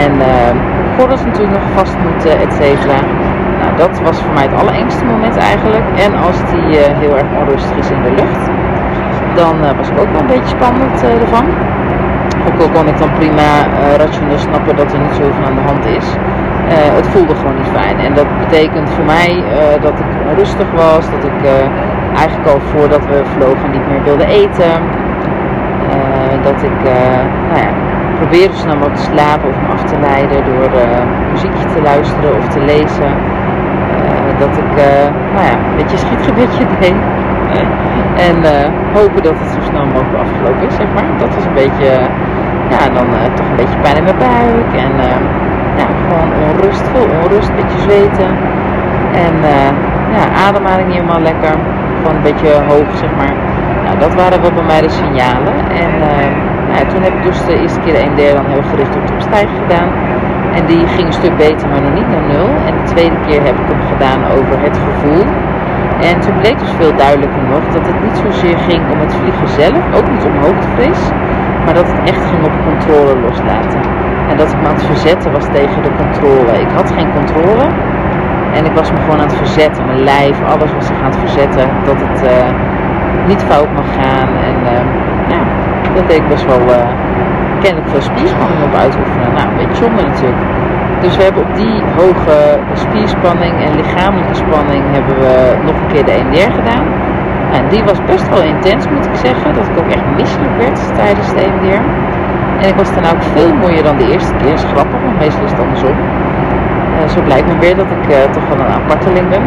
En 0.04 0.12
uh, 0.16 0.28
gordels 0.98 1.24
natuurlijk 1.26 1.54
nog 1.60 1.68
vast 1.76 1.96
moeten, 2.08 2.40
et 2.40 2.54
cetera. 2.54 3.00
Dat 3.78 4.00
was 4.02 4.18
voor 4.22 4.34
mij 4.34 4.44
het 4.50 4.60
allerengste 4.62 5.06
moment 5.06 5.38
eigenlijk. 5.38 5.86
En 6.06 6.12
als 6.28 6.38
die 6.52 6.68
uh, 6.70 6.98
heel 7.04 7.18
erg 7.18 7.30
onrustig 7.42 7.78
is 7.78 7.90
in 7.90 8.02
de 8.02 8.12
lucht, 8.12 8.44
dan 9.36 9.56
was 9.78 9.90
ik 9.90 10.00
ook 10.00 10.12
wel 10.12 10.22
een 10.22 10.34
beetje 10.36 10.56
spannend 10.58 11.04
ervan. 11.04 11.46
Ook 12.48 12.62
al 12.62 12.70
kon 12.70 12.88
ik 12.88 12.98
dan 12.98 13.12
prima 13.14 13.50
rationeel 13.98 14.38
snappen 14.38 14.76
dat 14.76 14.94
er 14.94 15.00
niet 15.00 15.16
zoveel 15.22 15.46
aan 15.46 15.56
de 15.56 15.68
hand 15.72 15.86
is. 15.86 16.06
het 17.00 17.08
voelde 17.08 17.36
gewoon 17.36 17.56
niet 17.56 17.72
fijn. 17.80 18.00
En 18.00 18.14
dat 18.14 18.26
betekent 18.40 18.90
voor 18.90 19.06
mij 19.06 19.44
dat 19.82 20.00
ik 20.00 20.06
onrustig 20.30 20.68
was, 20.76 21.04
dat 21.16 21.24
ik 21.24 21.40
eigenlijk 22.16 22.48
al 22.54 22.60
voordat 22.60 23.06
we 23.06 23.22
vlogen 23.36 23.72
niet 23.72 23.88
meer 23.90 24.04
wilde 24.04 24.26
eten. 24.26 24.74
Dat 26.44 26.64
ik 26.64 26.80
nou 27.54 27.68
probeerde 28.20 28.56
snel 28.56 28.76
mogelijk 28.76 28.96
te 28.96 29.10
slapen 29.12 29.50
of 29.50 29.56
me 29.62 29.68
af 29.74 29.84
te 29.84 30.00
leiden 30.00 30.40
door 30.46 30.70
muziekje 31.32 31.66
te 31.76 31.82
luisteren 31.82 32.38
of 32.38 32.48
te 32.48 32.60
lezen. 32.60 33.12
Dat 34.40 34.54
ik 34.64 34.72
nou 35.34 35.46
ja, 35.50 35.56
een 35.70 35.78
beetje 35.78 35.98
schietgebedje 35.98 36.66
deed. 36.80 37.00
en 38.28 38.38
hopen 38.94 39.22
dat 39.24 39.36
het 39.42 39.50
zo 39.56 39.62
snel 39.70 39.86
mogelijk 39.86 40.20
afgelopen 40.26 40.68
is, 40.70 40.76
zeg 40.76 40.90
maar. 40.96 41.10
Dat 41.24 41.36
was 41.36 41.46
een 41.46 41.60
beetje, 41.64 41.92
ja, 42.74 42.82
dan 42.98 43.08
toch 43.38 43.50
een 43.50 43.62
beetje 43.64 43.80
pijn 43.84 43.98
in 43.98 44.04
mijn 44.04 44.22
buik. 44.30 44.70
En 44.86 44.94
ja, 45.82 45.88
gewoon 46.04 46.30
onrust, 46.48 46.86
veel 46.94 47.08
onrust, 47.22 47.50
een 47.50 47.60
beetje 47.62 47.82
zweten. 47.88 48.30
En 49.26 49.36
ja, 50.18 50.24
ademhaling 50.48 50.88
niet 50.88 50.98
helemaal 51.00 51.26
lekker 51.32 51.54
gewoon 51.98 52.16
een 52.16 52.28
beetje 52.32 52.52
hoog, 52.72 52.90
zeg 53.04 53.12
maar. 53.20 53.36
Nou, 53.84 54.00
dat 54.00 54.14
waren 54.16 54.42
wel 54.42 54.52
bij 54.52 54.68
mij 54.74 54.82
de 54.82 54.90
signalen. 54.90 55.58
En 55.84 55.92
nou, 56.72 56.90
toen 56.90 57.02
heb 57.02 57.14
ik 57.14 57.24
dus 57.24 57.46
de 57.46 57.60
eerste 57.62 57.80
keer 57.80 57.94
de 57.94 58.00
EMD 58.00 58.34
dan 58.34 58.46
heel 58.54 58.66
gericht 58.72 58.96
op 58.96 59.08
de 59.08 59.14
opstijgen 59.14 59.56
gedaan. 59.64 59.90
En 60.58 60.66
die 60.66 60.88
ging 60.88 61.08
een 61.08 61.20
stuk 61.22 61.38
beter, 61.38 61.68
maar 61.70 61.82
nog 61.82 61.94
niet 61.94 62.10
naar 62.10 62.26
nul. 62.34 62.50
En 62.68 62.74
de 62.82 62.86
tweede 62.94 63.16
keer 63.28 63.42
heb 63.44 63.56
ik 63.62 63.68
hem 63.72 63.82
gedaan 63.98 64.22
over 64.38 64.56
het 64.68 64.78
gevoel. 64.86 65.24
En 66.10 66.16
toen 66.20 66.38
bleek 66.42 66.60
dus 66.60 66.74
veel 66.80 66.96
duidelijker 66.96 67.44
nog 67.54 67.64
dat 67.76 67.86
het 67.90 68.00
niet 68.06 68.18
zozeer 68.26 68.58
ging 68.70 68.82
om 68.94 69.00
het 69.06 69.14
vliegen 69.20 69.50
zelf, 69.62 69.82
ook 69.98 70.08
niet 70.14 70.26
om 70.30 70.36
hoogtevrees, 70.46 71.02
maar 71.64 71.74
dat 71.74 71.88
het 71.92 72.00
echt 72.12 72.24
ging 72.30 72.44
op 72.50 72.56
controle 72.70 73.14
loslaten. 73.26 73.82
En 74.30 74.38
dat 74.38 74.48
ik 74.52 74.58
me 74.62 74.68
aan 74.68 74.80
het 74.80 74.92
verzetten 74.94 75.32
was 75.32 75.46
tegen 75.58 75.82
de 75.88 75.94
controle. 76.02 76.52
Ik 76.66 76.72
had 76.80 76.88
geen 76.98 77.10
controle, 77.18 77.66
en 78.58 78.66
ik 78.66 78.74
was 78.80 78.92
me 78.92 78.98
gewoon 79.04 79.20
aan 79.22 79.32
het 79.32 79.44
verzetten. 79.46 79.86
Mijn 79.86 80.04
lijf, 80.04 80.38
alles 80.54 80.72
was 80.74 80.86
zich 80.86 81.00
aan 81.04 81.12
het 81.14 81.24
verzetten. 81.26 81.66
Dat 81.86 82.00
het 82.06 82.18
uh, 82.24 82.50
niet 83.28 83.44
fout 83.50 83.72
mag 83.80 83.90
gaan. 84.00 84.30
En 84.50 84.58
uh, 84.74 84.86
ja, 85.34 85.42
dat 85.96 86.08
deed 86.10 86.18
ik 86.18 86.28
best 86.28 86.46
wel 86.46 86.62
uh, 86.62 86.88
kennelijk 87.60 87.90
veel 87.90 88.02
spierspanning 88.02 88.64
op 88.64 88.74
uitoefenen. 88.74 89.34
Nou, 89.36 89.48
een 89.50 89.58
beetje 89.58 89.84
zonde 89.84 90.02
natuurlijk. 90.04 90.42
Dus 91.02 91.16
we 91.18 91.24
hebben 91.24 91.44
op 91.48 91.56
die 91.56 91.82
hoge 91.98 92.60
spierspanning 92.74 93.54
en 93.66 93.76
lichamelijke 93.76 94.36
spanning 94.36 94.84
hebben 94.92 95.16
we 95.20 95.56
nog 95.66 95.76
een 95.82 95.88
keer 95.94 96.06
de 96.06 96.12
EMDR 96.12 96.52
gedaan. 96.62 96.86
En 97.52 97.64
die 97.70 97.84
was 97.84 98.00
best 98.06 98.30
wel 98.30 98.42
intens 98.42 98.88
moet 98.90 99.06
ik 99.06 99.16
zeggen. 99.16 99.54
Dat 99.54 99.68
ik 99.68 99.78
ook 99.78 99.92
echt 99.92 100.08
misselijk 100.16 100.56
werd 100.58 100.80
tijdens 100.96 101.30
de 101.34 101.40
EMDR. 101.46 101.84
En 102.62 102.68
ik 102.68 102.76
was 102.76 102.94
daarna 102.94 103.12
ook 103.12 103.24
veel 103.36 103.54
mooier 103.54 103.84
dan 103.84 103.98
de 103.98 104.12
eerste 104.12 104.34
keer. 104.34 104.50
Dat 104.50 104.64
is 104.64 104.72
grappig, 104.74 105.00
want 105.06 105.20
meestal 105.20 105.44
is 105.44 105.52
het 105.52 105.60
andersom. 105.60 105.96
Uh, 105.98 107.08
zo 107.14 107.22
blijkt 107.22 107.48
me 107.48 107.58
weer 107.60 107.76
dat 107.76 107.92
ik 107.98 108.04
uh, 108.10 108.16
toch 108.32 108.48
wel 108.50 108.60
een 108.60 108.74
aparteling 108.82 109.30
ben. 109.30 109.44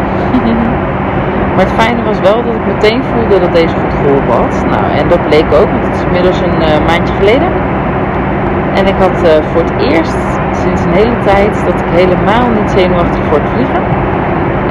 maar 1.55 1.65
het 1.65 1.75
fijne 1.81 2.03
was 2.03 2.19
wel 2.19 2.43
dat 2.43 2.55
ik 2.55 2.65
meteen 2.65 3.03
voelde 3.03 3.39
dat 3.39 3.53
deze 3.53 3.75
goed 3.81 3.93
geholpen 4.01 4.35
had. 4.41 4.65
Nou, 4.69 4.85
en 4.99 5.07
dat 5.07 5.21
bleek 5.27 5.47
ook, 5.59 5.69
want 5.73 5.85
het 5.85 5.95
is 5.95 6.03
inmiddels 6.03 6.39
een 6.41 6.61
uh, 6.61 6.87
maandje 6.87 7.13
geleden. 7.13 7.49
En 8.73 8.87
ik 8.87 8.95
had 8.99 9.41
voor 9.51 9.61
het 9.61 9.73
eerst 9.91 10.40
sinds 10.63 10.81
een 10.83 10.97
hele 11.01 11.17
tijd 11.31 11.53
dat 11.65 11.79
ik 11.83 11.89
helemaal 12.01 12.47
niet 12.59 12.69
zenuwachtig 12.71 13.23
voor 13.27 13.39
het 13.43 13.49
vliegen. 13.53 13.83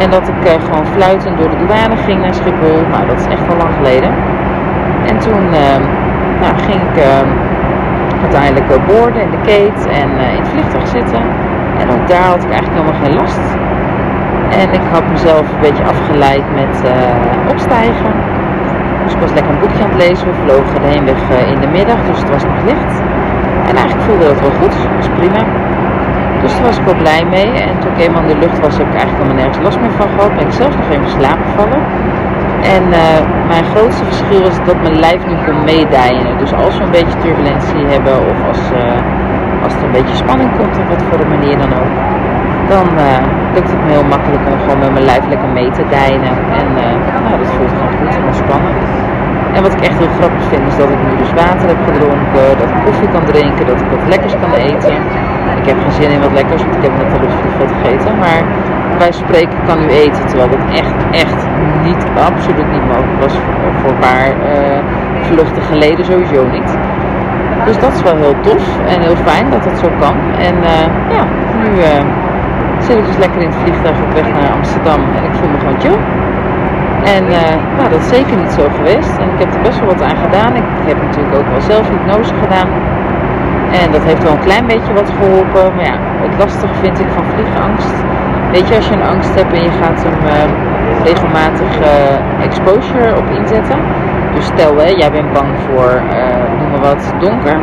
En 0.02 0.11
dat 0.11 0.28
ik 0.28 0.42
gewoon 0.66 0.87
fluitend 0.87 1.38
door 1.38 1.50
de 1.50 1.56
douane 1.56 1.97
ging 1.97 2.20
naar 2.20 2.35
Schiphol. 2.35 2.80
Nou, 2.92 3.06
dat 3.06 3.18
is 3.20 3.26
echt 3.26 3.49
al 3.50 3.56
lang 3.56 3.75
geleden. 3.76 4.11
En 5.11 5.18
toen 5.18 5.44
nou, 6.42 6.54
ging 6.66 6.80
ik 6.88 6.97
uiteindelijk 8.20 8.87
boorden 8.87 9.23
in 9.23 9.30
de 9.30 9.42
kate 9.50 9.88
en 10.00 10.09
in 10.35 10.40
het 10.42 10.49
vliegtuig 10.49 10.87
zitten. 10.87 11.23
En 11.80 11.87
ook 11.94 12.09
daar 12.09 12.28
had 12.35 12.42
ik 12.44 12.50
eigenlijk 12.50 12.80
helemaal 12.80 13.02
geen 13.04 13.16
last. 13.23 13.47
En 14.61 14.68
ik 14.73 14.85
had 14.92 15.04
mezelf 15.11 15.40
een 15.40 15.61
beetje 15.61 15.85
afgeleid 15.85 16.44
met 16.54 16.75
opstijgen. 17.50 18.12
Dus 19.04 19.12
ik 19.14 19.20
was 19.20 19.32
lekker 19.32 19.52
een 19.52 19.61
boekje 19.61 19.82
aan 19.85 19.90
het 19.90 20.02
lezen. 20.06 20.26
We 20.26 20.35
vlogen 20.44 20.80
de 20.82 20.88
heenweg 20.94 21.20
in 21.54 21.61
de 21.61 21.70
middag, 21.78 22.00
dus 22.09 22.18
het 22.18 22.30
was 22.30 22.44
nog 22.44 22.61
licht. 22.64 22.92
En 23.68 23.75
eigenlijk 23.76 24.06
voelde 24.09 24.25
dat 24.25 24.40
wel 24.40 24.54
goed, 24.61 24.73
dat 24.73 24.97
was 24.97 25.09
prima. 25.18 25.42
Dus 26.42 26.52
daar 26.54 26.62
was 26.62 26.78
ik 26.78 26.85
wel 26.85 27.00
blij 27.04 27.25
mee. 27.37 27.50
En 27.68 27.78
toen 27.78 27.90
ik 27.94 27.99
eenmaal 28.04 28.23
in 28.23 28.32
de 28.35 28.38
lucht 28.44 28.59
was, 28.66 28.76
heb 28.78 28.87
ik 28.92 28.97
eigenlijk 29.00 29.18
helemaal 29.23 29.40
nergens 29.42 29.64
last 29.66 29.80
meer 29.80 29.94
van 30.00 30.09
gehad. 30.14 30.35
Ben 30.37 30.47
ik 30.47 30.52
zelfs 30.62 30.76
nog 30.76 30.88
even 30.94 31.11
slapen 31.18 31.44
gevallen. 31.50 31.80
En 32.76 32.85
uh, 33.02 33.20
mijn 33.52 33.64
grootste 33.73 34.04
verschil 34.04 34.42
is 34.52 34.59
dat 34.68 34.78
mijn 34.87 34.99
lijf 35.06 35.20
nu 35.26 35.35
kon 35.47 35.59
meedijnen. 35.64 36.38
Dus 36.42 36.52
als 36.64 36.75
we 36.78 36.82
een 36.85 36.97
beetje 36.99 37.18
turbulentie 37.23 37.85
hebben 37.94 38.16
of 38.32 38.38
als 38.50 38.62
als 39.64 39.75
er 39.75 39.85
een 39.85 39.99
beetje 40.00 40.16
spanning 40.16 40.50
komt 40.59 40.78
op 40.78 40.88
wat 40.88 41.02
voor 41.09 41.28
manier 41.28 41.56
dan 41.64 41.73
ook, 41.82 41.94
dan 42.73 42.87
uh, 42.97 43.04
lukt 43.54 43.70
het 43.75 43.82
me 43.85 43.90
heel 43.97 44.09
makkelijk 44.14 44.42
om 44.50 44.59
gewoon 44.61 44.78
met 44.78 44.92
mijn 44.92 45.04
lijf 45.04 45.25
lekker 45.28 45.49
mee 45.49 45.70
te 45.70 45.85
dijnen. 45.99 46.35
En 46.61 46.66
nou, 47.25 47.35
dat 47.42 47.50
voelt 47.56 47.75
gewoon 47.78 47.92
goed 47.99 48.14
en 48.16 48.25
ontspannen. 48.30 48.75
En 49.54 49.62
wat 49.62 49.73
ik 49.73 49.80
echt 49.88 49.99
heel 49.99 50.14
grappig 50.18 50.44
vind 50.50 50.62
is 50.70 50.76
dat 50.76 50.90
ik 50.94 51.00
nu 51.06 51.12
dus 51.23 51.32
water 51.42 51.66
heb 51.73 51.80
gedronken, 51.88 52.44
dat 52.61 52.68
ik 52.75 52.78
koffie 52.85 53.11
kan 53.14 53.25
drinken, 53.25 53.66
dat 53.66 53.80
ik 53.80 53.88
wat 53.94 54.09
lekkers 54.09 54.35
kan 54.42 54.52
eten. 54.52 54.94
Ik 55.57 55.66
heb 55.66 55.76
geen 55.83 55.97
zin 56.02 56.11
in 56.11 56.21
wat 56.21 56.33
lekkers, 56.33 56.62
want 56.62 56.75
ik 56.76 56.83
heb 56.83 56.92
net 56.97 57.12
al 57.12 57.28
veel 57.59 57.69
gegeten. 57.76 58.19
Maar 58.19 58.40
wij 58.99 59.12
spreken 59.12 59.59
kan 59.66 59.78
nu 59.80 59.88
eten, 59.88 60.26
terwijl 60.26 60.50
dat 60.50 60.64
echt, 60.73 60.95
echt 61.11 61.40
niet, 61.83 62.02
absoluut 62.30 62.71
niet 62.71 62.87
mogelijk 62.87 63.21
was 63.21 63.35
voor, 63.80 63.90
een 63.90 63.99
paar 63.99 64.28
uh, 64.28 64.78
vluchten 65.21 65.62
geleden 65.62 66.04
sowieso 66.04 66.47
niet. 66.47 66.71
Dus 67.64 67.78
dat 67.78 67.92
is 67.92 68.02
wel 68.02 68.16
heel 68.16 68.40
tof 68.40 68.64
en 68.87 69.00
heel 69.00 69.16
fijn 69.16 69.50
dat 69.50 69.62
dat 69.64 69.78
zo 69.78 69.88
kan. 70.00 70.16
En 70.38 70.54
uh, 70.54 70.87
ja, 71.16 71.25
nu 71.62 71.69
uh, 71.78 71.87
zit 72.78 72.97
ik 72.97 73.07
dus 73.07 73.16
lekker 73.16 73.40
in 73.40 73.49
het 73.49 73.61
vliegtuig 73.62 73.97
op 74.07 74.12
weg 74.14 74.28
naar 74.33 74.50
Amsterdam 74.59 75.00
en 75.16 75.25
ik 75.25 75.35
voel 75.38 75.49
me 75.49 75.59
gewoon 75.59 75.80
chill. 75.80 75.99
En 77.16 77.25
nou, 77.76 77.88
dat 77.90 78.00
is 78.00 78.09
zeker 78.09 78.37
niet 78.37 78.52
zo 78.52 78.62
geweest. 78.76 79.16
En 79.16 79.28
ik 79.35 79.38
heb 79.38 79.54
er 79.54 79.61
best 79.61 79.78
wel 79.78 79.88
wat 79.88 80.02
aan 80.02 80.16
gedaan. 80.16 80.57
Ik 80.57 80.69
heb 80.87 81.02
natuurlijk 81.02 81.37
ook 81.37 81.50
wel 81.50 81.61
zelf 81.61 81.88
hypnose 81.88 82.35
gedaan. 82.42 82.69
En 83.72 83.92
dat 83.92 84.04
heeft 84.04 84.22
wel 84.22 84.32
een 84.32 84.48
klein 84.48 84.66
beetje 84.66 84.92
wat 84.92 85.10
geholpen. 85.18 85.74
Maar 85.74 85.84
ja, 85.84 85.96
het 86.26 86.38
lastige 86.38 86.74
vind 86.74 87.00
ik 87.00 87.06
van 87.14 87.24
vliegangst. 87.34 87.94
Weet 88.52 88.68
je, 88.68 88.76
als 88.76 88.88
je 88.88 88.94
een 88.94 89.10
angst 89.14 89.34
hebt 89.34 89.52
en 89.52 89.62
je 89.62 89.70
gaat 89.70 90.04
hem 90.06 90.18
regelmatig 91.04 91.70
exposure 92.42 93.16
op 93.16 93.30
inzetten. 93.30 93.78
Dus 94.34 94.44
stel, 94.44 94.76
hè, 94.76 94.88
jij 94.88 95.10
bent 95.10 95.32
bang 95.32 95.48
voor 95.66 96.02
wat 96.80 97.12
donker. 97.20 97.58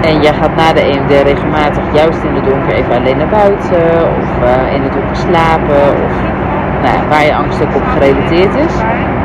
En 0.00 0.20
jij 0.20 0.32
gaat 0.32 0.56
na 0.56 0.72
de 0.72 0.80
EMD 0.80 1.10
regelmatig 1.10 1.84
juist 1.92 2.22
in 2.22 2.34
de 2.34 2.40
donker 2.40 2.72
even 2.72 2.96
alleen 2.96 3.16
naar 3.16 3.28
buiten 3.28 3.82
of 4.18 4.28
uh, 4.42 4.74
in 4.74 4.82
het 4.82 4.92
donker 4.92 5.16
slapen 5.16 6.04
of 6.04 6.12
nou 6.82 7.08
waar 7.08 7.24
je 7.24 7.34
angst 7.34 7.62
ook 7.62 7.74
op 7.74 7.86
gerelateerd 7.86 8.54
is. 8.54 8.74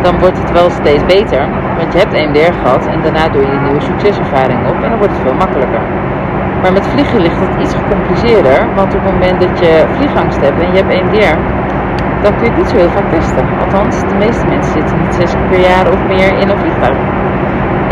Dan 0.02 0.20
wordt 0.20 0.38
het 0.38 0.52
wel 0.52 0.70
steeds 0.70 1.06
beter, 1.06 1.42
want 1.78 1.94
je 1.94 2.00
hebt 2.00 2.14
EMDR 2.14 2.54
gehad 2.62 2.86
en 2.88 3.02
daarna 3.02 3.30
doe 3.30 3.42
je 3.42 3.52
een 3.52 3.64
nieuwe 3.64 3.82
succeservaring 3.82 4.60
op 4.70 4.78
en 4.84 4.90
dan 4.90 4.98
wordt 4.98 5.14
het 5.14 5.22
veel 5.22 5.40
makkelijker. 5.44 5.82
Maar 6.62 6.74
met 6.74 6.88
vliegen 6.88 7.20
ligt 7.22 7.40
het 7.40 7.62
iets 7.64 7.75
gecompliceerder, 7.80 8.58
want 8.75 8.96
op 8.96 9.02
het 9.04 9.12
moment 9.12 9.40
dat 9.42 9.60
je 9.60 9.72
vliegangst 9.96 10.42
hebt 10.42 10.62
en 10.64 10.70
je 10.74 10.78
hebt 10.82 10.94
EMDR, 10.94 11.38
dan 12.24 12.32
kun 12.36 12.44
je 12.46 12.52
het 12.52 12.60
niet 12.62 12.72
zo 12.74 12.78
heel 12.78 12.96
vaak 12.98 13.10
testen. 13.16 13.46
Althans, 13.64 13.96
de 14.12 14.18
meeste 14.25 14.46
mensen 14.54 14.72
zitten 14.78 14.96
niet 15.02 15.14
zes 15.20 15.32
keer 15.36 15.48
per 15.52 15.62
jaar 15.70 15.86
of 15.94 16.00
meer 16.14 16.30
in 16.42 16.48
een 16.50 16.60
vliegtuig. 16.64 17.00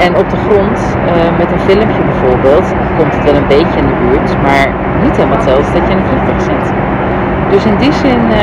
En 0.06 0.12
op 0.22 0.28
de 0.34 0.40
grond, 0.46 0.78
uh, 0.96 1.38
met 1.42 1.50
een 1.52 1.64
filmpje 1.70 2.02
bijvoorbeeld, 2.12 2.68
komt 2.98 3.14
het 3.16 3.24
wel 3.30 3.36
een 3.42 3.52
beetje 3.56 3.78
in 3.82 3.88
de 3.92 3.98
buurt, 4.04 4.32
maar 4.46 4.66
niet 5.04 5.16
helemaal 5.18 5.38
hetzelfde 5.42 5.72
dat 5.78 5.88
je 5.88 5.94
in 5.96 6.00
een 6.02 6.10
vliegtuig 6.12 6.42
zit. 6.52 6.66
Dus 7.54 7.64
in 7.72 7.78
die 7.84 7.94
zin 8.04 8.22
uh, 8.30 8.38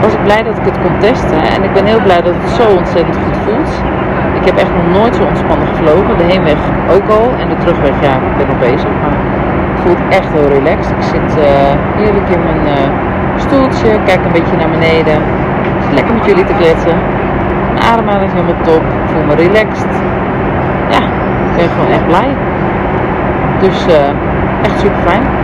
was 0.00 0.12
ik 0.12 0.22
blij 0.22 0.42
dat 0.42 0.56
ik 0.58 0.64
het 0.64 0.78
kon 0.82 0.98
testen 0.98 1.42
en 1.54 1.62
ik 1.62 1.72
ben 1.72 1.84
heel 1.86 2.02
blij 2.02 2.22
dat 2.22 2.34
het 2.40 2.50
zo 2.60 2.76
ontzettend 2.80 3.16
goed 3.24 3.36
voelt. 3.44 3.70
Ik 4.38 4.44
heb 4.44 4.56
echt 4.56 4.72
nog 4.78 4.88
nooit 4.98 5.14
zo 5.16 5.22
ontspannen 5.22 5.66
gevlogen, 5.66 6.18
de 6.18 6.24
heenweg 6.32 6.60
ook 6.94 7.08
al 7.18 7.26
en 7.40 7.48
de 7.48 7.56
terugweg, 7.62 7.96
ja, 8.00 8.14
ik 8.30 8.36
ben 8.38 8.46
nog 8.46 8.58
bezig, 8.58 8.92
maar 9.02 9.16
het 9.72 9.80
voelt 9.84 10.02
echt 10.08 10.30
heel 10.32 10.48
relaxed. 10.58 10.90
Ik 10.98 11.02
zit 11.14 11.28
uh, 11.38 11.44
heerlijk 12.00 12.28
in 12.36 12.42
mijn 12.48 12.62
eh, 12.76 12.90
stoeltje, 13.36 13.90
kijk 14.08 14.20
een 14.24 14.36
beetje 14.38 14.56
naar 14.56 14.70
beneden, 14.78 15.18
lekker 15.94 16.14
met 16.14 16.24
jullie 16.24 16.44
te 16.44 16.58
kletsen. 16.60 16.96
Mijn 17.72 17.86
ademhaling 17.92 18.26
is 18.30 18.32
helemaal 18.32 18.62
top 18.62 18.82
voel 19.12 19.24
me 19.24 19.34
relaxed. 19.34 19.94
Ja, 20.94 21.02
ik 21.48 21.56
ben 21.56 21.68
gewoon 21.68 21.90
echt 21.96 22.06
blij. 22.06 22.30
Dus 23.60 23.86
echt 24.62 24.78
super 24.80 25.00
fijn. 25.06 25.35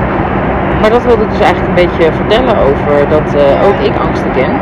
Maar 0.83 0.91
dat 0.91 1.05
wilde 1.05 1.23
ik 1.23 1.31
dus 1.31 1.45
eigenlijk 1.49 1.69
een 1.71 1.81
beetje 1.85 2.13
vertellen 2.21 2.57
over 2.69 2.95
dat 3.17 3.29
ook 3.67 3.79
ik 3.89 3.95
angsten 4.07 4.31
ken. 4.39 4.53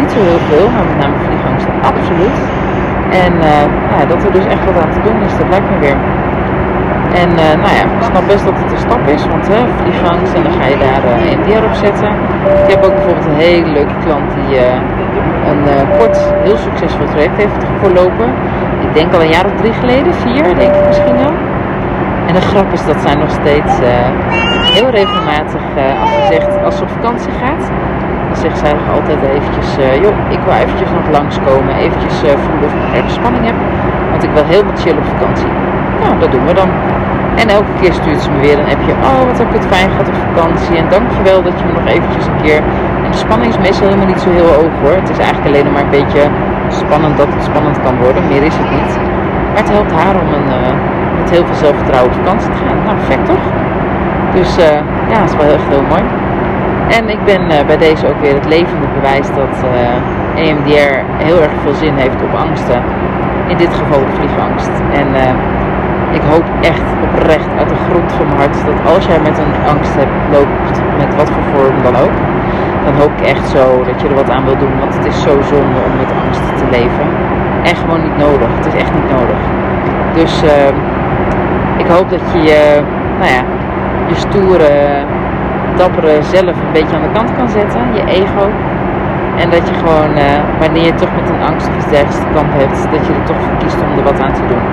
Niet 0.00 0.10
zo 0.10 0.20
heel 0.30 0.42
veel, 0.50 0.66
maar 0.74 0.86
met 0.90 0.98
name 1.04 1.16
vliegangsten 1.26 1.72
absoluut. 1.90 2.38
En 3.24 3.32
ja, 3.96 4.04
dat 4.12 4.24
er 4.24 4.32
dus 4.32 4.46
echt 4.54 4.64
wat 4.64 4.78
aan 4.82 4.90
te 4.90 5.02
doen 5.06 5.18
is, 5.26 5.36
dat 5.36 5.48
lijkt 5.48 5.70
me 5.70 5.78
weer. 5.78 5.98
En 7.22 7.30
uh, 7.30 7.52
nou 7.62 7.72
ja, 7.78 7.82
ik 7.98 8.04
snap 8.10 8.24
best 8.26 8.44
dat 8.44 8.58
het 8.62 8.72
een 8.72 8.84
stap 8.88 9.04
is, 9.16 9.26
want 9.26 9.48
hè, 9.48 9.60
vliegangst 9.80 10.32
en 10.34 10.42
dan 10.42 10.52
ga 10.52 10.66
je 10.72 10.78
daar 10.86 11.04
eh, 11.12 11.36
NDR 11.38 11.64
op 11.70 11.74
zetten. 11.86 12.10
Ik 12.64 12.70
heb 12.74 12.84
ook 12.84 12.94
bijvoorbeeld 12.94 13.26
een 13.26 13.42
hele 13.48 13.68
leuke 13.78 13.96
klant 14.04 14.28
die 14.34 14.58
een 15.50 15.62
kort, 15.98 16.18
heel 16.42 16.56
succesvol 16.56 17.06
traject 17.06 17.36
heeft 17.36 17.62
voorlopen. 17.80 18.28
Ik 18.86 18.94
denk 18.94 19.14
al 19.14 19.20
een 19.22 19.34
jaar 19.36 19.44
of 19.44 19.54
drie 19.60 19.72
geleden, 19.72 20.14
vier 20.14 20.42
denk 20.42 20.74
ik 20.74 20.86
misschien 20.86 21.16
wel. 21.24 21.34
En 22.26 22.34
de 22.34 22.40
grap 22.40 22.72
is 22.72 22.84
dat 22.86 23.00
zij 23.00 23.14
nog 23.14 23.30
steeds 23.30 23.72
heel 24.76 24.90
regelmatig, 25.00 25.62
als 26.02 26.10
ze 26.16 26.22
zegt, 26.34 26.52
als 26.64 26.76
ze 26.76 26.82
op 26.82 26.90
vakantie 26.98 27.32
gaat, 27.42 27.64
dan 28.28 28.36
zegt 28.44 28.58
zij 28.58 28.74
altijd 28.94 29.20
eventjes, 29.36 29.68
joh, 30.04 30.16
ik 30.36 30.40
wil 30.44 30.54
eventjes 30.54 30.90
nog 30.98 31.06
langskomen, 31.10 31.74
eventjes 31.74 32.16
voelen 32.18 32.64
of 32.68 32.74
ik 32.78 32.94
ergens 32.94 33.14
spanning 33.14 33.44
heb, 33.44 33.58
want 34.10 34.22
ik 34.22 34.30
wil 34.34 34.44
helemaal 34.44 34.76
chill 34.76 34.96
op 35.02 35.08
vakantie. 35.14 35.52
Nou, 36.02 36.18
dat 36.18 36.30
doen 36.32 36.46
we 36.46 36.54
dan. 36.54 36.70
En 37.40 37.48
elke 37.48 37.72
keer 37.80 37.92
stuurt 37.92 38.20
ze 38.22 38.30
me 38.30 38.38
weer 38.40 38.58
een 38.58 38.70
appje. 38.74 38.92
Oh, 38.92 39.22
wat 39.28 39.38
heb 39.38 39.48
ik 39.48 39.54
het 39.60 39.66
fijn 39.74 39.90
gehad 39.90 40.08
op 40.08 40.18
vakantie. 40.28 40.76
En 40.76 40.86
dankjewel 40.88 41.42
dat 41.42 41.58
je 41.58 41.64
me 41.64 41.72
nog 41.72 41.86
eventjes 41.86 42.26
een 42.26 42.40
keer... 42.42 42.60
En 43.04 43.10
de 43.10 43.16
spanning 43.16 43.50
is 43.54 43.58
meestal 43.58 43.86
helemaal 43.86 44.06
niet 44.06 44.20
zo 44.20 44.30
heel 44.30 44.50
hoog 44.58 44.74
hoor. 44.82 44.96
Het 45.02 45.10
is 45.10 45.18
eigenlijk 45.18 45.46
alleen 45.48 45.72
maar 45.72 45.82
een 45.82 45.96
beetje 46.00 46.22
spannend 46.68 47.16
dat 47.16 47.26
het 47.34 47.44
spannend 47.44 47.82
kan 47.82 47.96
worden. 48.04 48.28
Meer 48.28 48.42
is 48.42 48.56
het 48.56 48.70
niet. 48.70 48.92
Maar 49.50 49.62
het 49.64 49.70
helpt 49.76 49.92
haar 49.92 50.14
om 50.22 50.28
een, 50.38 50.48
uh, 50.60 50.72
met 51.18 51.30
heel 51.30 51.44
veel 51.46 51.54
zelfvertrouwen 51.54 52.10
op 52.12 52.18
vakantie 52.22 52.50
te 52.50 52.60
gaan. 52.64 52.76
Nou, 52.84 52.96
perfect 52.96 53.24
toch? 53.26 53.44
Dus 54.34 54.58
uh, 54.58 54.64
ja, 55.10 55.18
dat 55.20 55.30
is 55.30 55.36
wel 55.36 55.54
echt 55.54 55.68
heel 55.68 55.86
mooi. 55.88 56.02
En 56.88 57.08
ik 57.08 57.24
ben 57.24 57.42
uh, 57.42 57.66
bij 57.66 57.78
deze 57.78 58.08
ook 58.08 58.20
weer 58.20 58.34
het 58.34 58.46
levende 58.46 58.86
bewijs 58.94 59.26
dat 59.26 59.54
EMDR 60.34 60.94
heel 61.26 61.42
erg 61.42 61.52
veel 61.62 61.74
zin 61.74 61.94
heeft 61.94 62.22
op 62.22 62.34
angsten. 62.34 62.82
In 63.46 63.56
dit 63.56 63.74
geval 63.74 64.00
op 64.00 64.14
vliegangst. 64.14 64.74
En 64.92 65.06
ik 66.12 66.22
hoop 66.30 66.44
echt 66.60 66.88
oprecht 67.06 67.50
uit 67.58 67.68
de 67.68 67.80
grond 67.88 68.12
van 68.12 68.26
mijn 68.26 68.38
hart 68.38 68.56
dat 68.66 68.94
als 68.94 69.04
jij 69.06 69.20
met 69.28 69.38
een 69.38 69.54
angst 69.72 69.94
hebt, 69.94 70.16
loopt, 70.32 70.74
met 71.02 71.16
wat 71.16 71.30
voor 71.30 71.46
vorm 71.54 71.82
dan 71.82 71.96
ook, 72.04 72.16
dan 72.84 72.94
hoop 73.00 73.12
ik 73.18 73.26
echt 73.26 73.48
zo 73.48 73.84
dat 73.88 74.00
je 74.00 74.08
er 74.08 74.14
wat 74.14 74.30
aan 74.30 74.44
wil 74.44 74.58
doen. 74.58 74.78
Want 74.78 74.94
het 74.96 75.06
is 75.06 75.22
zo 75.22 75.32
zonde 75.52 75.78
om 75.86 75.94
met 76.02 76.12
angst 76.22 76.44
te 76.60 76.66
leven. 76.70 77.06
En 77.62 77.76
gewoon 77.76 78.02
niet 78.02 78.16
nodig. 78.16 78.48
Het 78.58 78.66
is 78.66 78.80
echt 78.82 78.92
niet 78.94 79.10
nodig. 79.16 79.40
Dus 80.14 80.42
uh, 80.42 80.70
ik 81.76 81.86
hoop 81.94 82.10
dat 82.10 82.24
je 82.32 82.42
je, 82.42 82.82
nou 83.18 83.30
ja, 83.36 83.42
je 84.08 84.14
stoere, 84.14 84.72
dappere 85.76 86.14
zelf 86.22 86.56
een 86.64 86.72
beetje 86.72 86.96
aan 86.96 87.02
de 87.02 87.12
kant 87.18 87.30
kan 87.36 87.48
zetten. 87.48 87.80
Je 87.94 88.04
ego. 88.20 88.44
En 89.36 89.50
dat 89.50 89.68
je 89.68 89.74
gewoon, 89.74 90.10
uh, 90.16 90.40
wanneer 90.58 90.84
je 90.84 90.94
toch 90.94 91.12
met 91.20 91.28
een 91.30 91.42
angst 91.50 91.68
of 91.68 91.76
iets 91.76 92.18
te 92.18 92.28
kamp 92.34 92.52
hebt, 92.62 92.78
dat 92.92 93.06
je 93.06 93.12
er 93.12 93.24
toch 93.30 93.40
voor 93.44 93.56
kiest 93.58 93.80
om 93.84 93.98
er 93.98 94.04
wat 94.10 94.20
aan 94.20 94.32
te 94.32 94.46
doen. 94.50 94.64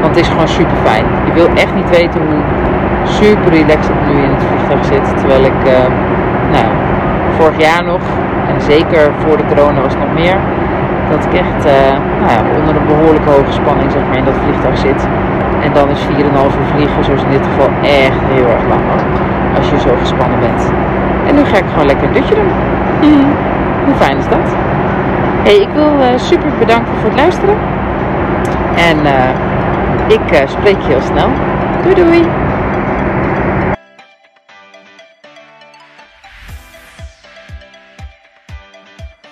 Want 0.00 0.14
het 0.14 0.24
is 0.24 0.28
gewoon 0.28 0.48
super 0.48 0.78
fijn. 0.84 1.04
Je 1.24 1.32
wil 1.32 1.48
echt 1.54 1.74
niet 1.74 1.90
weten 1.90 2.20
hoe 2.26 2.40
super 3.04 3.50
relaxed 3.58 3.94
ik 3.96 4.02
nu 4.08 4.22
in 4.22 4.30
het 4.34 4.44
vliegtuig 4.48 4.84
zit. 4.84 5.06
Terwijl 5.18 5.44
ik, 5.52 5.60
uh, 5.66 5.72
nou, 6.54 6.68
vorig 7.38 7.58
jaar 7.66 7.84
nog, 7.84 8.02
en 8.50 8.60
zeker 8.60 9.02
voor 9.22 9.36
de 9.36 9.46
corona 9.50 9.80
was 9.80 9.94
het 9.94 10.02
nog 10.06 10.14
meer, 10.22 10.36
dat 11.10 11.24
ik 11.24 11.32
echt 11.44 11.60
uh, 11.66 11.72
nou 12.20 12.30
ja, 12.36 12.40
onder 12.58 12.76
een 12.76 12.86
behoorlijke 12.86 13.30
hoge 13.30 13.52
spanning 13.52 13.92
zeg 13.92 14.02
maar, 14.06 14.16
in 14.16 14.24
dat 14.24 14.38
vliegtuig 14.42 14.78
zit. 14.78 15.00
En 15.62 15.72
dan 15.72 15.88
is 15.88 16.00
4,5 16.00 16.08
uur 16.14 16.66
vliegen, 16.74 17.04
zoals 17.04 17.22
in 17.22 17.30
dit 17.30 17.46
geval, 17.46 17.68
echt 17.82 18.20
heel 18.34 18.46
erg 18.46 18.66
lang 18.68 18.82
hoor. 18.88 19.02
Als 19.56 19.70
je 19.70 19.80
zo 19.80 19.96
gespannen 20.00 20.40
bent. 20.40 20.62
En 21.26 21.34
nu 21.34 21.44
ga 21.44 21.56
ik 21.56 21.68
gewoon 21.70 21.86
lekker 21.86 22.06
een 22.06 22.12
dutje 22.12 22.34
doen. 22.34 22.50
Hoe 23.84 23.94
fijn 23.94 24.18
is 24.18 24.28
dat? 24.28 24.46
Hey, 25.44 25.56
ik 25.56 25.68
wil 25.68 26.00
uh, 26.00 26.18
super 26.18 26.58
bedanken 26.58 26.94
voor 26.94 27.08
het 27.10 27.18
luisteren. 27.18 27.56
En 28.76 28.98
uh, 28.98 30.16
ik 30.16 30.32
uh, 30.32 30.48
spreek 30.48 30.80
je 30.80 30.86
heel 30.86 31.00
snel. 31.00 31.28
Doei 31.82 31.94
doei! 31.94 32.28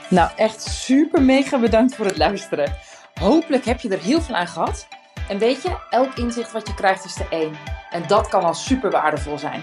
Nou, 0.08 0.30
echt 0.36 0.62
super 0.62 1.22
mega 1.22 1.58
bedankt 1.58 1.94
voor 1.94 2.04
het 2.04 2.18
luisteren. 2.18 2.72
Hopelijk 3.20 3.64
heb 3.64 3.80
je 3.80 3.88
er 3.88 3.98
heel 3.98 4.20
veel 4.20 4.34
aan 4.34 4.46
gehad. 4.46 4.88
En 5.28 5.38
weet 5.38 5.62
je, 5.62 5.76
elk 5.90 6.14
inzicht 6.14 6.52
wat 6.52 6.66
je 6.66 6.74
krijgt 6.74 7.04
is 7.04 7.20
er 7.20 7.26
één. 7.30 7.58
En 7.90 8.06
dat 8.06 8.28
kan 8.28 8.44
al 8.44 8.54
super 8.54 8.90
waardevol 8.90 9.38
zijn. 9.38 9.62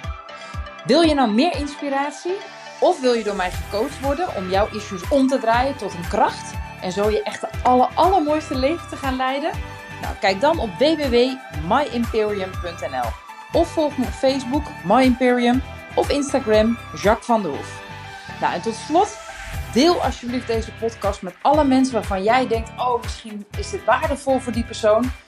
Wil 0.86 1.02
je 1.02 1.14
nou 1.14 1.32
meer 1.32 1.56
inspiratie? 1.56 2.36
Of 2.80 3.02
wil 3.02 3.14
je 3.14 3.24
door 3.24 3.36
mij 3.36 3.52
gecoacht 3.52 4.02
worden 4.02 4.36
om 4.36 4.50
jouw 4.50 4.68
issues 4.72 5.08
om 5.08 5.28
te 5.28 5.40
draaien 5.40 5.78
tot 5.78 5.94
een 5.94 6.08
kracht? 6.10 6.54
En 6.82 6.92
zo 6.92 7.10
je 7.10 7.24
echt 7.24 7.42
de 7.42 7.48
aller, 7.64 7.88
allermooiste 7.94 8.58
leven 8.58 8.90
te 8.90 8.96
gaan 8.96 9.16
leiden? 9.16 9.52
Nou, 10.02 10.16
kijk 10.20 10.42
dan 10.42 10.60
op 10.60 10.70
www.myimperium.nl 10.78 13.10
of 13.52 13.68
volg 13.68 13.98
me 13.98 14.06
op 14.06 14.12
Facebook, 14.12 14.64
My 14.84 15.04
Imperium, 15.04 15.62
of 15.96 16.10
Instagram, 16.10 16.78
Jacques 17.02 17.26
van 17.26 17.42
der 17.42 17.52
Hoef. 17.52 17.82
Nou, 18.42 18.54
en 18.54 18.62
tot 18.62 18.74
slot, 18.74 19.18
deel 19.74 20.04
alsjeblieft 20.04 20.48
deze 20.48 20.72
podcast 20.80 21.22
met 21.22 21.36
alle 21.42 21.64
mensen 21.64 21.94
waarvan 21.94 22.24
jij 22.24 22.48
denkt, 22.48 22.70
oh, 22.78 23.02
misschien 23.02 23.46
is 23.58 23.70
dit 23.70 23.84
waardevol 23.84 24.40
voor 24.40 24.54
die 24.54 24.66
persoon. 24.66 25.12